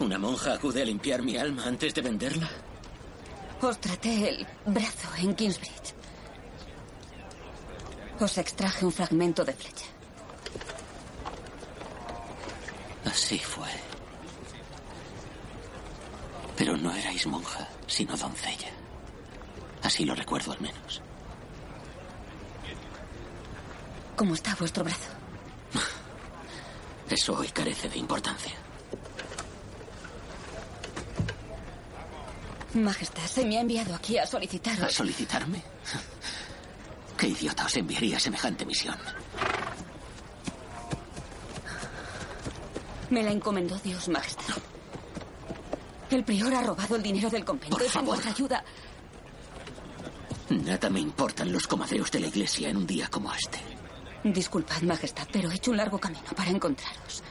¿Una 0.00 0.18
monja 0.18 0.54
acude 0.54 0.82
a 0.82 0.84
limpiar 0.84 1.22
mi 1.22 1.36
alma 1.36 1.64
antes 1.66 1.92
de 1.94 2.02
venderla? 2.02 2.48
Os 3.60 3.80
traté 3.80 4.28
el 4.28 4.46
brazo 4.66 5.08
en 5.18 5.34
Kingsbridge. 5.34 5.94
Os 8.20 8.38
extraje 8.38 8.84
un 8.84 8.92
fragmento 8.92 9.44
de 9.44 9.52
flecha. 9.52 9.86
Así 13.04 13.38
fue. 13.38 13.68
Pero 16.56 16.76
no 16.76 16.94
erais 16.94 17.26
monja, 17.26 17.68
sino 17.86 18.16
doncella. 18.16 18.70
Así 19.82 20.04
lo 20.04 20.14
recuerdo 20.14 20.52
al 20.52 20.60
menos. 20.60 21.02
¿Cómo 24.16 24.34
está 24.34 24.54
vuestro 24.56 24.84
brazo? 24.84 25.10
Eso 27.08 27.38
hoy 27.38 27.48
carece 27.48 27.88
de 27.88 27.98
importancia. 27.98 28.67
Majestad, 32.82 33.26
se 33.26 33.44
me 33.44 33.58
ha 33.58 33.60
enviado 33.60 33.94
aquí 33.94 34.18
a 34.18 34.26
solicitaros. 34.26 34.82
¿A 34.84 34.90
solicitarme? 34.90 35.62
¿Qué 37.16 37.28
idiota 37.28 37.64
os 37.66 37.76
enviaría 37.76 38.18
semejante 38.18 38.64
misión? 38.64 38.96
Me 43.10 43.22
la 43.22 43.30
encomendó 43.30 43.76
Dios, 43.78 44.08
Majestad. 44.08 44.56
El 46.10 46.24
prior 46.24 46.54
ha 46.54 46.62
robado 46.62 46.96
el 46.96 47.02
dinero 47.02 47.28
del 47.30 47.44
convento 47.44 47.76
Por 47.76 47.86
y 47.86 47.88
favor. 47.88 48.08
vuestra 48.10 48.30
ayuda. 48.30 48.64
Nada 50.50 50.88
me 50.90 51.00
importan 51.00 51.52
los 51.52 51.66
comadreos 51.66 52.10
de 52.10 52.20
la 52.20 52.26
iglesia 52.28 52.68
en 52.70 52.78
un 52.78 52.86
día 52.86 53.08
como 53.08 53.32
este. 53.34 53.58
Disculpad, 54.24 54.82
Majestad, 54.82 55.28
pero 55.32 55.50
he 55.50 55.54
hecho 55.54 55.70
un 55.70 55.76
largo 55.76 55.98
camino 55.98 56.24
para 56.36 56.50
encontraros. 56.50 57.22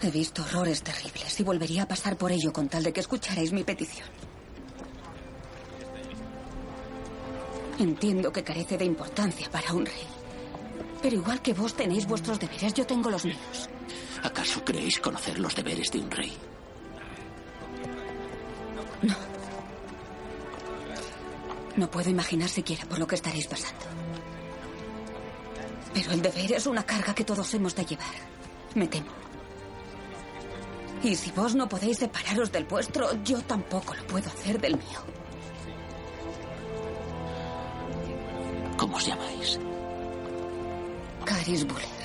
He 0.00 0.10
visto 0.10 0.42
horrores 0.42 0.82
terribles 0.82 1.38
y 1.40 1.42
volvería 1.42 1.82
a 1.82 1.88
pasar 1.88 2.16
por 2.16 2.30
ello 2.32 2.52
con 2.52 2.68
tal 2.68 2.82
de 2.84 2.92
que 2.92 3.00
escucharais 3.00 3.52
mi 3.52 3.64
petición. 3.64 4.08
Entiendo 7.78 8.32
que 8.32 8.42
carece 8.42 8.76
de 8.76 8.84
importancia 8.84 9.48
para 9.50 9.72
un 9.72 9.86
rey. 9.86 10.06
Pero 11.00 11.16
igual 11.16 11.40
que 11.40 11.54
vos 11.54 11.74
tenéis 11.74 12.06
vuestros 12.06 12.40
deberes, 12.40 12.74
yo 12.74 12.84
tengo 12.86 13.10
los 13.10 13.24
míos. 13.24 13.70
¿Acaso 14.22 14.64
creéis 14.64 14.98
conocer 14.98 15.38
los 15.38 15.54
deberes 15.54 15.90
de 15.92 16.00
un 16.00 16.10
rey? 16.10 16.36
No 21.76 21.88
puedo 21.88 22.10
imaginar 22.10 22.48
siquiera 22.48 22.84
por 22.86 22.98
lo 22.98 23.06
que 23.06 23.14
estaréis 23.14 23.46
pasando. 23.46 23.84
Pero 25.94 26.10
el 26.10 26.20
deber 26.20 26.52
es 26.52 26.66
una 26.66 26.84
carga 26.84 27.14
que 27.14 27.22
todos 27.22 27.54
hemos 27.54 27.76
de 27.76 27.84
llevar. 27.84 28.14
Me 28.74 28.88
temo. 28.88 29.12
Y 31.04 31.14
si 31.14 31.30
vos 31.30 31.54
no 31.54 31.68
podéis 31.68 31.98
separaros 31.98 32.50
del 32.50 32.64
vuestro, 32.64 33.22
yo 33.22 33.40
tampoco 33.42 33.94
lo 33.94 34.04
puedo 34.08 34.28
hacer 34.28 34.60
del 34.60 34.76
mío. 34.76 35.17
¿Cómo 38.88 38.96
os 38.96 39.06
llamáis? 39.06 39.60
Caris 41.22 41.66
Buller. 41.66 42.02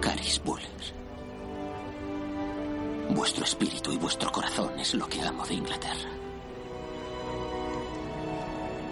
Caris 0.00 0.40
Buller. 0.44 0.70
Vuestro 3.10 3.42
espíritu 3.44 3.90
y 3.90 3.96
vuestro 3.96 4.30
corazón 4.30 4.78
es 4.78 4.94
lo 4.94 5.08
que 5.08 5.20
amo 5.20 5.44
de 5.44 5.54
Inglaterra. 5.54 6.10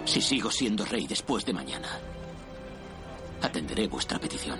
Si 0.03 0.19
sigo 0.19 0.51
siendo 0.51 0.83
rey 0.83 1.07
después 1.07 1.45
de 1.45 1.53
mañana, 1.53 2.01
atenderé 3.41 3.87
vuestra 3.87 4.19
petición. 4.19 4.59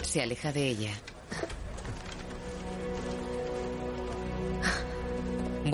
Se 0.00 0.22
aleja 0.22 0.50
de 0.54 0.68
ella. 0.68 0.92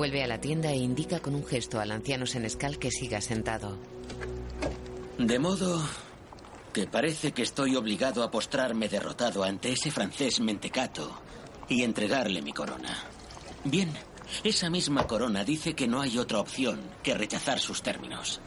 Vuelve 0.03 0.25
a 0.25 0.27
la 0.27 0.41
tienda 0.41 0.73
e 0.73 0.79
indica 0.79 1.21
con 1.21 1.33
un 1.33 1.47
gesto 1.47 1.79
al 1.79 1.93
anciano 1.93 2.27
senescal 2.27 2.77
que 2.77 2.91
siga 2.91 3.21
sentado. 3.21 3.79
De 5.17 5.39
modo 5.39 5.81
que 6.73 6.89
parece 6.89 7.31
que 7.31 7.43
estoy 7.43 7.77
obligado 7.77 8.25
a 8.25 8.31
postrarme 8.33 8.89
derrotado 8.89 9.45
ante 9.45 9.71
ese 9.71 9.93
francés 9.93 10.41
mentecato 10.41 11.23
y 11.69 11.85
entregarle 11.85 12.43
mi 12.43 12.53
corona. 12.53 12.99
Bien, 13.63 13.93
esa 14.43 14.69
misma 14.71 15.07
corona 15.07 15.45
dice 15.45 15.75
que 15.75 15.87
no 15.87 16.01
hay 16.01 16.19
otra 16.19 16.41
opción 16.41 16.81
que 17.05 17.15
rechazar 17.15 17.61
sus 17.61 17.81
términos. 17.81 18.41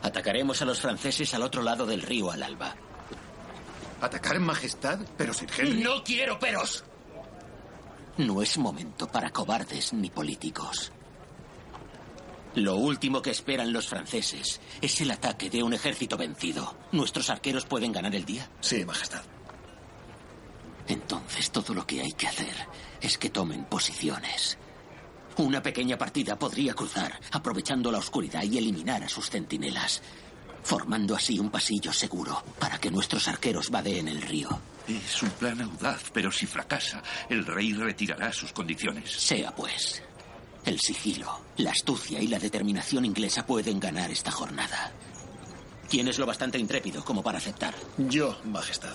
Atacaremos 0.00 0.62
a 0.62 0.64
los 0.64 0.80
franceses 0.80 1.34
al 1.34 1.42
otro 1.42 1.60
lado 1.60 1.84
del 1.84 2.00
río 2.00 2.30
al 2.30 2.42
alba. 2.42 2.74
¿Atacar 4.00 4.36
en 4.36 4.42
majestad? 4.44 5.00
Pero 5.18 5.34
Sir 5.34 5.50
Henry... 5.54 5.82
No 5.82 6.02
quiero 6.02 6.38
peros. 6.38 6.82
No 8.18 8.42
es 8.42 8.58
momento 8.58 9.06
para 9.06 9.30
cobardes 9.30 9.92
ni 9.92 10.10
políticos. 10.10 10.90
Lo 12.56 12.74
último 12.74 13.22
que 13.22 13.30
esperan 13.30 13.72
los 13.72 13.86
franceses 13.86 14.60
es 14.80 15.00
el 15.00 15.12
ataque 15.12 15.48
de 15.48 15.62
un 15.62 15.72
ejército 15.72 16.16
vencido. 16.16 16.76
¿Nuestros 16.90 17.30
arqueros 17.30 17.64
pueden 17.64 17.92
ganar 17.92 18.16
el 18.16 18.24
día? 18.24 18.50
Sí, 18.60 18.84
majestad. 18.84 19.22
Entonces 20.88 21.50
todo 21.52 21.74
lo 21.74 21.86
que 21.86 22.00
hay 22.00 22.12
que 22.12 22.26
hacer 22.26 22.54
es 23.00 23.18
que 23.18 23.30
tomen 23.30 23.64
posiciones. 23.66 24.58
Una 25.36 25.62
pequeña 25.62 25.96
partida 25.96 26.36
podría 26.36 26.74
cruzar, 26.74 27.20
aprovechando 27.30 27.92
la 27.92 27.98
oscuridad 27.98 28.42
y 28.42 28.58
eliminar 28.58 29.04
a 29.04 29.08
sus 29.08 29.30
centinelas, 29.30 30.02
formando 30.62 31.14
así 31.14 31.38
un 31.38 31.50
pasillo 31.50 31.92
seguro 31.92 32.42
para 32.58 32.78
que 32.78 32.90
nuestros 32.90 33.28
arqueros 33.28 33.70
vadeen 33.70 34.08
el 34.08 34.22
río. 34.22 34.48
Es 34.86 35.22
un 35.22 35.30
plan 35.30 35.60
audaz, 35.60 36.10
pero 36.12 36.30
si 36.32 36.46
fracasa, 36.46 37.02
el 37.28 37.44
rey 37.44 37.72
retirará 37.74 38.32
sus 38.32 38.52
condiciones. 38.52 39.10
Sea 39.10 39.54
pues. 39.54 40.02
El 40.64 40.80
sigilo, 40.80 41.40
la 41.58 41.70
astucia 41.70 42.20
y 42.20 42.26
la 42.26 42.38
determinación 42.38 43.04
inglesa 43.04 43.46
pueden 43.46 43.80
ganar 43.80 44.10
esta 44.10 44.30
jornada. 44.30 44.92
¿Quién 45.88 46.08
es 46.08 46.18
lo 46.18 46.26
bastante 46.26 46.58
intrépido 46.58 47.04
como 47.04 47.22
para 47.22 47.38
aceptar? 47.38 47.74
Yo, 47.96 48.38
majestad. 48.44 48.94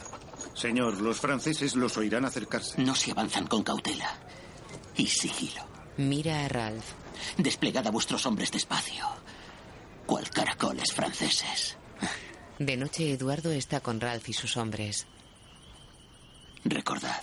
Señor, 0.53 1.01
los 1.01 1.19
franceses 1.19 1.75
los 1.75 1.97
oirán 1.97 2.25
acercarse. 2.25 2.81
No 2.81 2.93
se 2.93 3.11
avanzan 3.11 3.47
con 3.47 3.63
cautela 3.63 4.15
y 4.95 5.07
sigilo. 5.07 5.63
Mira 5.97 6.45
a 6.45 6.47
Ralph. 6.47 6.85
Desplegad 7.37 7.87
a 7.87 7.91
vuestros 7.91 8.25
hombres 8.25 8.51
despacio. 8.51 9.05
Cual 10.05 10.29
caracoles 10.29 10.93
franceses. 10.93 11.77
De 12.59 12.77
noche, 12.77 13.11
Eduardo 13.11 13.51
está 13.51 13.79
con 13.79 13.99
Ralph 13.99 14.29
y 14.29 14.33
sus 14.33 14.57
hombres. 14.57 15.07
Recordad, 16.65 17.21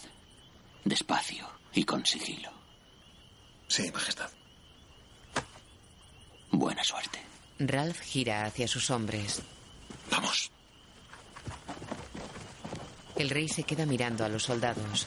despacio 0.84 1.48
y 1.72 1.84
con 1.84 2.04
sigilo. 2.04 2.50
Sí, 3.68 3.90
majestad. 3.92 4.30
Buena 6.50 6.82
suerte. 6.82 7.20
Ralph 7.58 8.00
gira 8.00 8.44
hacia 8.44 8.66
sus 8.66 8.90
hombres. 8.90 9.42
Vamos. 10.10 10.50
El 13.16 13.30
rey 13.30 13.48
se 13.48 13.62
queda 13.62 13.86
mirando 13.86 14.24
a 14.24 14.28
los 14.28 14.44
soldados. 14.44 15.06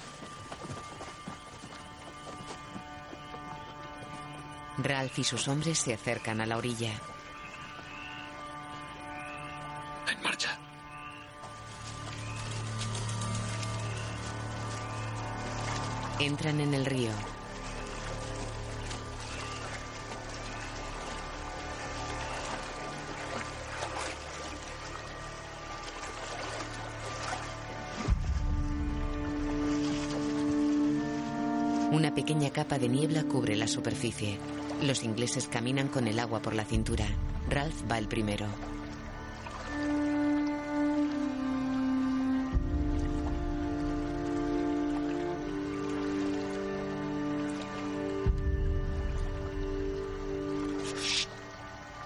Ralph 4.78 5.20
y 5.20 5.24
sus 5.24 5.48
hombres 5.48 5.80
se 5.80 5.94
acercan 5.94 6.42
a 6.42 6.46
la 6.46 6.58
orilla. 6.58 6.94
Entran 16.24 16.62
en 16.62 16.74
el 16.74 16.86
río. 16.86 17.12
Una 31.92 32.16
pequeña 32.16 32.52
capa 32.52 32.80
de 32.80 32.88
niebla 32.88 33.26
cubre 33.26 33.58
la 33.58 33.68
superficie. 33.68 34.40
Los 34.82 35.04
ingleses 35.04 35.50
caminan 35.50 35.90
con 35.90 36.08
el 36.08 36.20
agua 36.20 36.42
por 36.42 36.56
la 36.56 36.64
cintura. 36.64 37.06
Ralph 37.50 37.84
va 37.92 37.98
el 37.98 38.08
primero. 38.08 38.46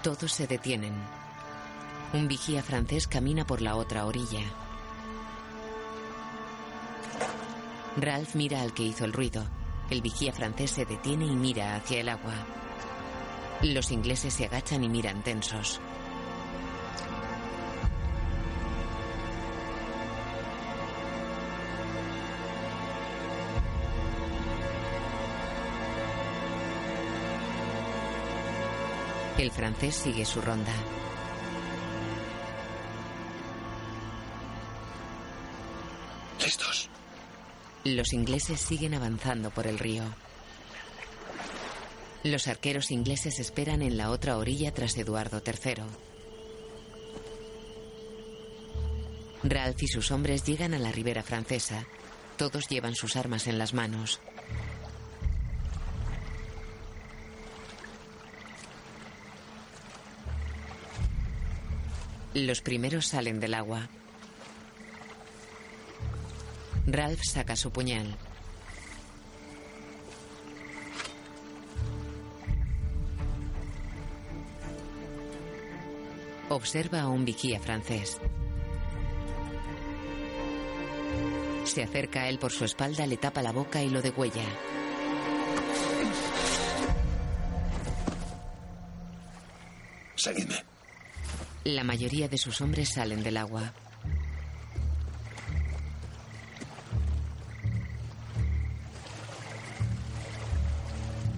Todos 0.08 0.32
se 0.32 0.46
detienen. 0.46 0.94
Un 2.14 2.28
vigía 2.28 2.62
francés 2.62 3.06
camina 3.06 3.46
por 3.46 3.60
la 3.60 3.76
otra 3.76 4.06
orilla. 4.06 4.40
Ralph 7.98 8.34
mira 8.34 8.62
al 8.62 8.72
que 8.72 8.84
hizo 8.84 9.04
el 9.04 9.12
ruido. 9.12 9.44
El 9.90 10.00
vigía 10.00 10.32
francés 10.32 10.70
se 10.70 10.86
detiene 10.86 11.26
y 11.26 11.36
mira 11.36 11.76
hacia 11.76 12.00
el 12.00 12.08
agua. 12.08 12.32
Los 13.60 13.90
ingleses 13.90 14.32
se 14.32 14.46
agachan 14.46 14.82
y 14.82 14.88
miran 14.88 15.22
tensos. 15.22 15.78
El 29.38 29.52
francés 29.52 29.94
sigue 29.94 30.24
su 30.24 30.40
ronda. 30.40 30.72
Listos. 36.40 36.90
Los 37.84 38.12
ingleses 38.12 38.60
siguen 38.60 38.94
avanzando 38.94 39.50
por 39.50 39.68
el 39.68 39.78
río. 39.78 40.02
Los 42.24 42.48
arqueros 42.48 42.90
ingleses 42.90 43.38
esperan 43.38 43.80
en 43.82 43.96
la 43.96 44.10
otra 44.10 44.38
orilla 44.38 44.74
tras 44.74 44.96
Eduardo 44.98 45.40
III. 45.46 45.84
Ralph 49.44 49.82
y 49.84 49.86
sus 49.86 50.10
hombres 50.10 50.42
llegan 50.42 50.74
a 50.74 50.80
la 50.80 50.90
ribera 50.90 51.22
francesa. 51.22 51.86
Todos 52.36 52.68
llevan 52.68 52.96
sus 52.96 53.14
armas 53.14 53.46
en 53.46 53.58
las 53.58 53.72
manos. 53.72 54.20
Los 62.34 62.60
primeros 62.60 63.06
salen 63.06 63.40
del 63.40 63.54
agua. 63.54 63.88
Ralph 66.86 67.22
saca 67.22 67.56
su 67.56 67.70
puñal. 67.70 68.16
Observa 76.48 77.02
a 77.02 77.08
un 77.08 77.24
vigía 77.24 77.60
francés. 77.60 78.18
Se 81.64 81.82
acerca 81.82 82.22
a 82.22 82.28
él 82.28 82.38
por 82.38 82.52
su 82.52 82.64
espalda, 82.64 83.06
le 83.06 83.18
tapa 83.18 83.42
la 83.42 83.52
boca 83.52 83.82
y 83.82 83.90
lo 83.90 84.00
degüella. 84.00 84.44
Seguidme. 90.16 90.67
La 91.68 91.84
mayoría 91.84 92.28
de 92.28 92.38
sus 92.38 92.62
hombres 92.62 92.94
salen 92.94 93.22
del 93.22 93.36
agua. 93.36 93.74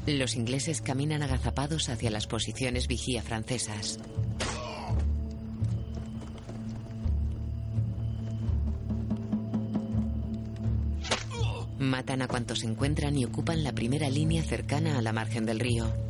Los 0.07 0.37
ingleses 0.37 0.83
caminan 0.83 1.25
agazapados 1.25 1.89
hacia 1.89 2.13
las 2.13 2.29
posiciones 2.29 2.87
vigía 2.87 3.23
francesas. 3.23 3.99
Matan 11.81 12.23
a 12.23 12.29
cuantos 12.29 12.63
encuentran 12.63 13.19
y 13.19 13.25
ocupan 13.25 13.65
la 13.65 13.73
primera 13.73 14.09
línea 14.09 14.45
cercana 14.45 14.97
a 14.97 15.03
la 15.03 15.13
margen 15.13 15.45
del 15.45 15.59
río. 15.59 16.10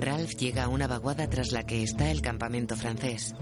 Ralph 0.00 0.36
llega 0.36 0.64
a 0.64 0.68
una 0.68 0.86
vaguada 0.86 1.26
tras 1.26 1.52
la 1.52 1.64
que 1.64 1.82
está 1.82 2.10
el 2.10 2.20
campamento 2.20 2.76
francés. 2.76 3.34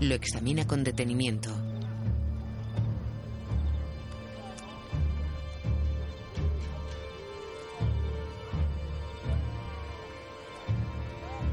Lo 0.00 0.14
examina 0.14 0.66
con 0.68 0.84
detenimiento. 0.84 1.50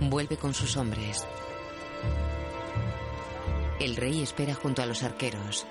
Vuelve 0.02 0.38
con 0.38 0.54
sus 0.54 0.78
hombres. 0.78 1.26
El 3.80 3.96
rey 3.96 4.22
espera 4.22 4.54
junto 4.54 4.84
a 4.84 4.86
los 4.86 5.02
arqueros. 5.02 5.66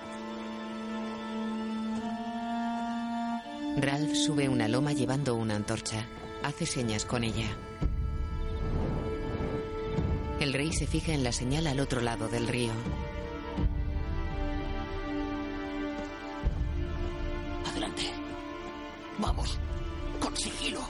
Ralph 3.77 4.15
sube 4.15 4.49
una 4.49 4.69
loma 4.69 4.93
llevando 4.93 5.35
una 5.35 5.57
antorcha. 5.57 6.07
Hace 6.43 6.65
señas 6.65 7.05
con 7.05 7.25
ella. 7.25 7.49
El 10.39 10.53
rey 10.53 10.73
se 10.73 10.87
fija 10.87 11.13
en 11.13 11.25
la 11.25 11.33
señal 11.33 11.67
al 11.67 11.81
otro 11.81 12.01
lado 12.01 12.29
del 12.29 12.47
río. 12.47 12.73
Adelante. 17.67 18.03
Vamos. 19.19 19.59
Con 20.21 20.37
sigilo. 20.37 20.81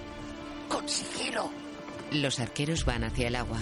Con 0.68 0.88
sigilo. 0.88 1.50
Los 2.12 2.38
arqueros 2.38 2.84
van 2.84 3.04
hacia 3.04 3.28
el 3.28 3.36
agua. 3.36 3.60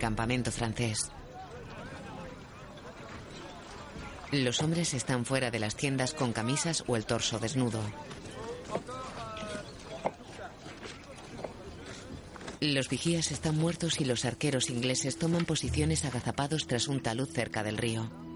Campamento 0.00 0.50
francés. 0.50 1.12
Los 4.32 4.60
hombres 4.62 4.94
están 4.94 5.24
fuera 5.24 5.52
de 5.52 5.60
las 5.60 5.76
tiendas 5.76 6.14
con 6.14 6.32
camisas 6.32 6.82
o 6.88 6.96
el 6.96 7.04
torso 7.04 7.38
desnudo. 7.38 7.80
Los 12.60 12.88
vigías 12.88 13.30
están 13.32 13.56
muertos 13.56 14.00
y 14.00 14.04
los 14.04 14.24
arqueros 14.24 14.70
ingleses 14.70 15.18
toman 15.18 15.46
posiciones 15.46 16.04
agazapados 16.04 16.66
tras 16.66 16.88
un 16.88 17.00
talud 17.00 17.28
cerca 17.28 17.62
del 17.62 17.78
río. 17.78 18.29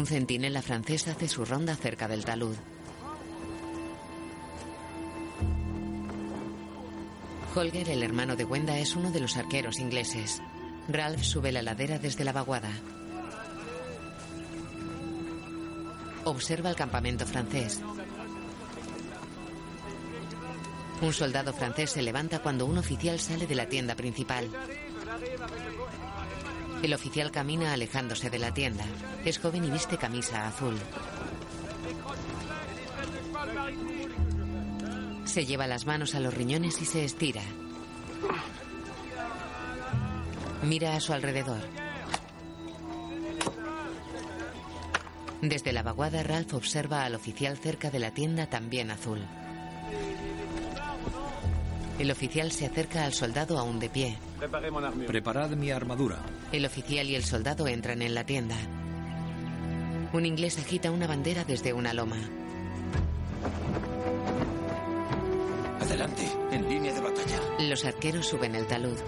Un 0.00 0.06
centinela 0.06 0.62
francés 0.62 1.08
hace 1.08 1.28
su 1.28 1.44
ronda 1.44 1.76
cerca 1.76 2.08
del 2.08 2.24
talud. 2.24 2.56
Holger, 7.54 7.90
el 7.90 8.02
hermano 8.02 8.34
de 8.34 8.46
Wenda, 8.46 8.78
es 8.78 8.96
uno 8.96 9.10
de 9.10 9.20
los 9.20 9.36
arqueros 9.36 9.78
ingleses. 9.78 10.40
Ralph 10.88 11.22
sube 11.22 11.52
la 11.52 11.60
ladera 11.60 11.98
desde 11.98 12.24
la 12.24 12.32
vaguada. 12.32 12.70
Observa 16.24 16.70
el 16.70 16.76
campamento 16.76 17.26
francés. 17.26 17.82
Un 21.02 21.12
soldado 21.12 21.52
francés 21.52 21.90
se 21.90 22.00
levanta 22.00 22.38
cuando 22.38 22.64
un 22.64 22.78
oficial 22.78 23.20
sale 23.20 23.46
de 23.46 23.54
la 23.54 23.68
tienda 23.68 23.94
principal. 23.94 24.48
El 26.82 26.94
oficial 26.94 27.30
camina 27.30 27.72
alejándose 27.72 28.30
de 28.30 28.38
la 28.38 28.54
tienda. 28.54 28.84
Es 29.24 29.38
joven 29.38 29.64
y 29.64 29.70
viste 29.70 29.98
camisa 29.98 30.48
azul. 30.48 30.78
Se 35.24 35.44
lleva 35.44 35.66
las 35.66 35.86
manos 35.86 36.14
a 36.14 36.20
los 36.20 36.32
riñones 36.32 36.80
y 36.80 36.86
se 36.86 37.04
estira. 37.04 37.42
Mira 40.62 40.96
a 40.96 41.00
su 41.00 41.12
alrededor. 41.12 41.60
Desde 45.42 45.72
la 45.72 45.82
vaguada, 45.82 46.22
Ralph 46.22 46.52
observa 46.54 47.04
al 47.04 47.14
oficial 47.14 47.56
cerca 47.56 47.90
de 47.90 47.98
la 47.98 48.12
tienda 48.12 48.46
también 48.46 48.90
azul. 48.90 49.20
El 51.98 52.10
oficial 52.10 52.50
se 52.52 52.66
acerca 52.66 53.04
al 53.04 53.12
soldado 53.12 53.58
aún 53.58 53.78
de 53.78 53.88
pie. 53.90 54.18
Preparad 55.06 55.50
mi 55.50 55.70
armadura. 55.70 56.18
El 56.52 56.66
oficial 56.66 57.08
y 57.08 57.14
el 57.14 57.24
soldado 57.24 57.68
entran 57.68 58.02
en 58.02 58.12
la 58.12 58.24
tienda. 58.24 58.56
Un 60.12 60.26
inglés 60.26 60.58
agita 60.58 60.90
una 60.90 61.06
bandera 61.06 61.44
desde 61.44 61.72
una 61.72 61.94
loma. 61.94 62.16
Adelante, 65.80 66.22
en 66.50 66.68
línea 66.68 66.92
de 66.92 67.00
batalla. 67.00 67.40
Los 67.60 67.84
arqueros 67.84 68.26
suben 68.26 68.56
el 68.56 68.66
talud. 68.66 68.98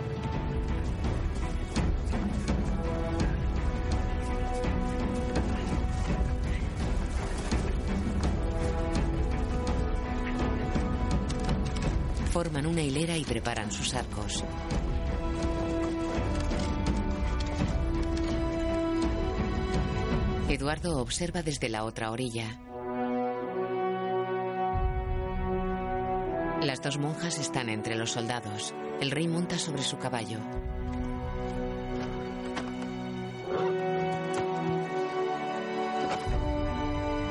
Forman 12.30 12.66
una 12.66 12.82
hilera 12.82 13.16
y 13.16 13.24
preparan 13.24 13.72
sus 13.72 13.94
arcos. 13.94 14.44
Eduardo 20.62 21.00
observa 21.00 21.42
desde 21.42 21.68
la 21.68 21.82
otra 21.82 22.12
orilla. 22.12 22.56
Las 26.62 26.80
dos 26.80 26.98
monjas 26.98 27.40
están 27.40 27.68
entre 27.68 27.96
los 27.96 28.12
soldados. 28.12 28.72
El 29.00 29.10
rey 29.10 29.26
monta 29.26 29.58
sobre 29.58 29.82
su 29.82 29.98
caballo. 29.98 30.38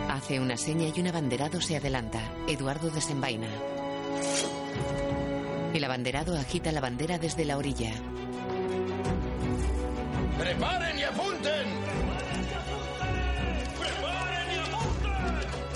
Hace 0.10 0.42
una 0.42 0.58
seña 0.58 0.92
y 0.94 1.00
un 1.00 1.08
abanderado 1.08 1.62
se 1.62 1.78
adelanta. 1.78 2.20
Eduardo 2.50 2.90
desenvaina. 2.90 3.48
El 5.74 5.86
abanderado 5.86 6.38
agita 6.38 6.74
la 6.74 6.82
bandera 6.82 7.18
desde 7.18 7.46
la 7.46 7.58
orilla. 7.58 7.94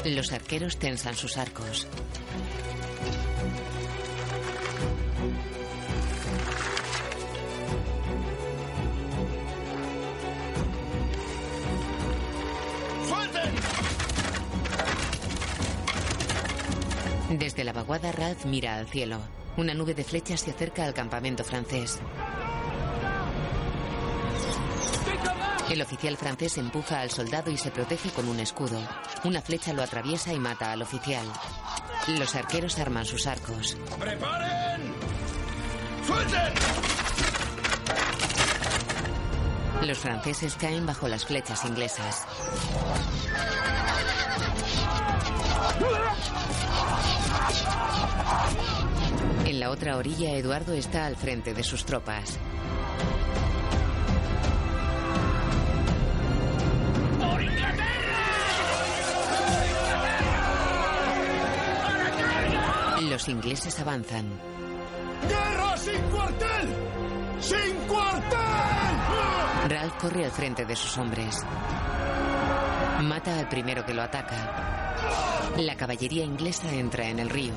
Los 0.05 0.31
arqueros 0.31 0.77
tensan 0.77 1.15
sus 1.15 1.35
arcos. 1.35 1.87
Desde 17.31 17.63
la 17.63 17.73
vaguada, 17.73 18.11
Ralph 18.11 18.45
mira 18.45 18.75
al 18.75 18.87
cielo. 18.87 19.17
Una 19.57 19.73
nube 19.73 19.95
de 19.95 20.03
flechas 20.03 20.41
se 20.41 20.51
acerca 20.51 20.85
al 20.85 20.93
campamento 20.93 21.43
francés. 21.43 21.99
El 25.75 25.81
oficial 25.81 26.15
francés 26.15 26.57
empuja 26.57 27.01
al 27.01 27.11
soldado 27.11 27.51
y 27.51 27.57
se 27.57 27.69
protege 27.69 28.09
con 28.11 28.29
un 28.29 28.39
escudo. 28.39 28.79
Una 29.25 29.41
flecha 29.41 29.73
lo 29.73 29.83
atraviesa 29.83 30.31
y 30.31 30.39
mata 30.39 30.71
al 30.71 30.81
oficial. 30.81 31.25
Los 32.17 32.33
arqueros 32.33 32.79
arman 32.79 33.03
sus 33.03 33.27
arcos. 33.27 33.75
¡Preparen! 33.99 34.93
¡Suelten! 36.07 36.53
Los 39.81 39.97
franceses 39.97 40.55
caen 40.55 40.85
bajo 40.85 41.09
las 41.09 41.25
flechas 41.25 41.65
inglesas. 41.65 42.25
En 49.43 49.59
la 49.59 49.69
otra 49.71 49.97
orilla, 49.97 50.31
Eduardo 50.37 50.71
está 50.71 51.05
al 51.05 51.17
frente 51.17 51.53
de 51.53 51.63
sus 51.63 51.83
tropas. 51.83 52.39
Los 63.15 63.29
ingleses 63.29 63.79
avanzan. 63.79 64.25
¡Guerra 65.29 65.77
sin 65.77 66.01
cuartel! 66.11 66.75
¡Sin 67.39 67.75
cuartel! 67.87 69.69
Ralph 69.69 69.93
corre 70.01 70.25
al 70.25 70.31
frente 70.31 70.65
de 70.65 70.75
sus 70.75 70.97
hombres. 70.97 71.41
Mata 73.03 73.39
al 73.39 73.47
primero 73.47 73.85
que 73.85 73.93
lo 73.93 74.01
ataca. 74.01 74.93
La 75.55 75.77
caballería 75.77 76.25
inglesa 76.25 76.69
entra 76.73 77.07
en 77.07 77.19
el 77.19 77.29
río. 77.29 77.53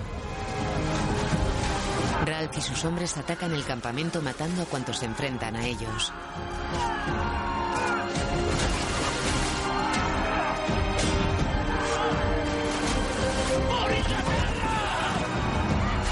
Ralph 2.24 2.56
y 2.56 2.60
sus 2.60 2.84
hombres 2.84 3.16
atacan 3.16 3.52
el 3.52 3.64
campamento 3.64 4.22
matando 4.22 4.62
a 4.62 4.66
cuantos 4.66 4.98
se 4.98 5.06
enfrentan 5.06 5.56
a 5.56 5.66
ellos. 5.66 6.12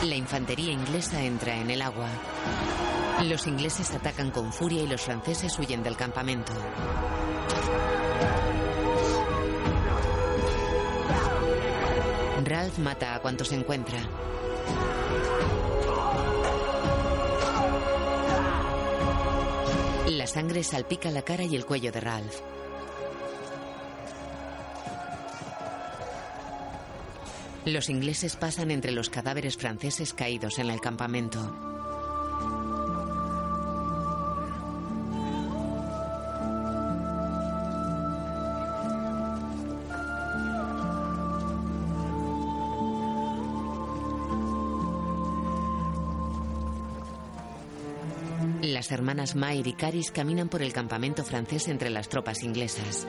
La 0.08 0.14
infantería 0.14 0.70
inglesa 0.70 1.20
entra 1.20 1.56
en 1.56 1.68
el 1.68 1.82
agua. 1.82 2.08
Los 3.24 3.48
ingleses 3.48 3.90
atacan 3.90 4.30
con 4.30 4.52
furia 4.52 4.80
y 4.84 4.86
los 4.86 5.00
franceses 5.00 5.58
huyen 5.58 5.82
del 5.82 5.96
campamento. 5.96 6.52
Ralph 12.44 12.78
mata 12.78 13.16
a 13.16 13.20
cuantos 13.20 13.50
encuentra. 13.50 13.98
La 20.06 20.26
sangre 20.28 20.62
salpica 20.62 21.10
la 21.10 21.22
cara 21.22 21.42
y 21.42 21.56
el 21.56 21.66
cuello 21.66 21.90
de 21.90 22.00
Ralph. 22.00 22.55
Los 27.66 27.90
ingleses 27.90 28.36
pasan 28.36 28.70
entre 28.70 28.92
los 28.92 29.10
cadáveres 29.10 29.56
franceses 29.56 30.12
caídos 30.12 30.60
en 30.60 30.70
el 30.70 30.80
campamento. 30.80 31.52
Las 48.62 48.92
hermanas 48.92 49.34
Mayr 49.34 49.66
y 49.66 49.72
Caris 49.72 50.12
caminan 50.12 50.48
por 50.48 50.62
el 50.62 50.72
campamento 50.72 51.24
francés 51.24 51.66
entre 51.66 51.90
las 51.90 52.08
tropas 52.08 52.44
inglesas. 52.44 53.08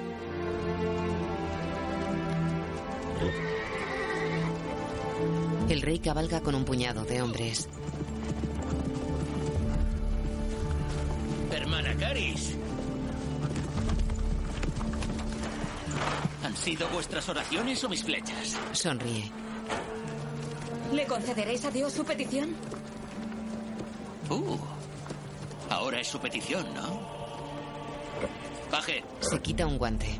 Rey 5.87 5.99
cabalga 5.99 6.41
con 6.41 6.53
un 6.53 6.65
puñado 6.65 7.05
de 7.05 7.21
hombres. 7.21 7.69
Hermana 11.49 11.95
Caris. 11.95 12.57
¿Han 16.43 16.57
sido 16.57 16.89
vuestras 16.89 17.29
oraciones 17.29 17.81
o 17.85 17.87
mis 17.87 18.03
flechas? 18.03 18.59
Sonríe. 18.73 19.31
¿Le 20.91 21.05
concederéis 21.05 21.63
a 21.63 21.71
Dios 21.71 21.93
su 21.93 22.03
petición? 22.03 22.53
Uh, 24.29 24.57
ahora 25.69 26.01
es 26.01 26.07
su 26.09 26.19
petición, 26.19 26.65
¿no? 26.73 26.99
Baje. 28.69 29.05
Se 29.21 29.39
quita 29.39 29.65
un 29.65 29.77
guante. 29.77 30.19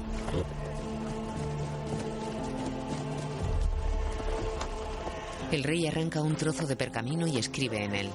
El 5.57 5.63
rey 5.63 5.87
arranca 5.87 6.21
un 6.21 6.35
trozo 6.35 6.67
de 6.67 6.75
pergamino 6.75 7.25
y 7.25 7.39
escribe 7.39 7.83
en 7.83 7.95
él. 7.95 8.09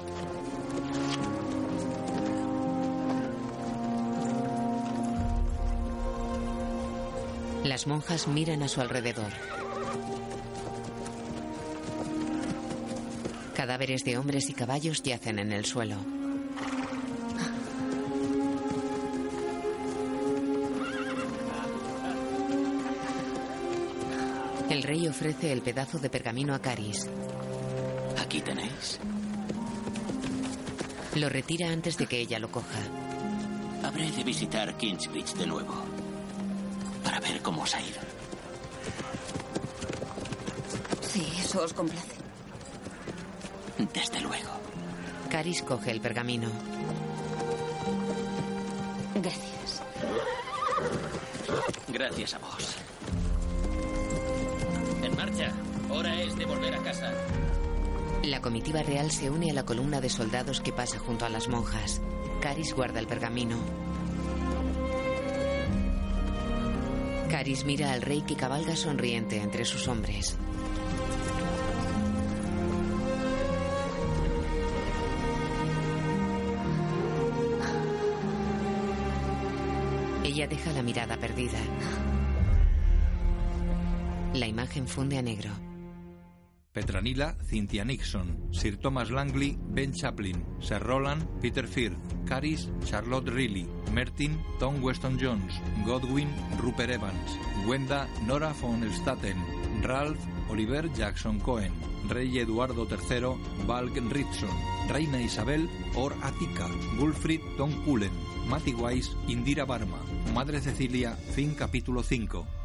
Las 7.65 7.85
monjas 7.85 8.29
miran 8.29 8.63
a 8.63 8.69
su 8.69 8.79
alrededor. 8.79 9.33
Cadáveres 13.53 14.05
de 14.05 14.17
hombres 14.17 14.49
y 14.49 14.53
caballos 14.53 15.03
yacen 15.03 15.37
en 15.37 15.51
el 15.51 15.65
suelo. 15.65 15.97
Ofrece 25.13 25.51
el 25.51 25.61
pedazo 25.61 25.99
de 25.99 26.09
pergamino 26.09 26.55
a 26.55 26.59
Caris. 26.59 27.07
Aquí 28.19 28.41
tenéis. 28.41 28.99
Lo 31.13 31.29
retira 31.29 31.69
antes 31.69 31.97
de 31.97 32.07
que 32.07 32.17
ella 32.19 32.39
lo 32.39 32.49
coja. 32.49 32.79
Habré 33.83 34.09
de 34.09 34.23
visitar 34.23 34.75
Kingsbridge 34.75 35.35
de 35.35 35.45
nuevo. 35.45 35.75
Para 37.03 37.19
ver 37.19 37.43
cómo 37.43 37.61
os 37.61 37.75
ha 37.75 37.81
ido. 37.81 37.99
Sí, 41.01 41.31
eso 41.39 41.61
os 41.61 41.73
complace. 41.73 42.15
Desde 43.93 44.19
luego. 44.19 44.49
Caris 45.29 45.61
coge 45.61 45.91
el 45.91 46.01
pergamino. 46.01 46.49
Gracias. 49.13 49.83
Gracias 51.87 52.33
a 52.33 52.39
vos. 52.39 52.77
Hora 55.95 56.19
es 56.23 56.35
de 56.35 56.45
volver 56.45 56.73
a 56.73 56.79
casa. 56.79 57.13
La 58.23 58.41
comitiva 58.41 58.81
real 58.81 59.11
se 59.11 59.29
une 59.29 59.51
a 59.51 59.53
la 59.53 59.63
columna 59.63 60.01
de 60.01 60.09
soldados 60.09 60.59
que 60.59 60.73
pasa 60.73 60.97
junto 60.97 61.23
a 61.23 61.29
las 61.29 61.49
monjas. 61.49 62.01
Caris 62.41 62.73
guarda 62.73 62.99
el 62.99 63.05
pergamino. 63.05 63.57
Caris 67.29 67.63
mira 67.65 67.93
al 67.93 68.01
rey 68.01 68.23
que 68.23 68.35
cabalga 68.35 68.75
sonriente 68.75 69.37
entre 69.37 69.65
sus 69.65 69.87
hombres. 69.87 70.35
Ella 80.23 80.47
deja 80.47 80.71
la 80.71 80.81
mirada 80.81 81.17
perdida. 81.17 81.59
La 84.33 84.47
imagen 84.47 84.87
funde 84.87 85.19
a 85.19 85.21
negro. 85.21 85.51
Petranila, 86.73 87.35
Cynthia 87.45 87.85
Nixon, 87.85 88.49
Sir 88.51 88.77
Thomas 88.77 89.11
Langley, 89.11 89.55
Ben 89.61 89.93
Chaplin, 89.93 90.43
Sir 90.59 90.79
Roland, 90.79 91.23
Peter 91.39 91.67
Firth, 91.67 91.95
Caris, 92.25 92.67
Charlotte 92.83 93.29
Riley, 93.29 93.67
Mertin, 93.93 94.43
Tom 94.59 94.81
Weston 94.81 95.19
Jones, 95.19 95.53
Godwin, 95.85 96.33
Rupert 96.57 96.89
Evans, 96.89 97.37
Wenda, 97.67 98.07
Nora 98.25 98.53
von 98.53 98.81
Staten, 98.91 99.37
Ralph, 99.83 100.17
Oliver 100.49 100.91
Jackson 100.93 101.39
Cohen, 101.39 101.71
Rey 102.09 102.39
Eduardo 102.39 102.87
III, 102.89 103.37
Valk 103.67 103.95
Ritson, 104.11 104.49
Reina 104.89 105.21
Isabel, 105.21 105.69
Or 105.95 106.11
Atika, 106.23 106.67
Gulfrid 106.97 107.41
Tom 107.55 107.71
Cullen, 107.85 108.11
Matty 108.49 108.73
Weiss, 108.73 109.15
Indira 109.27 109.65
Barma, 109.65 109.99
Madre 110.33 110.59
Cecilia, 110.59 111.15
fin 111.35 111.53
capítulo 111.53 112.01
5. 112.01 112.62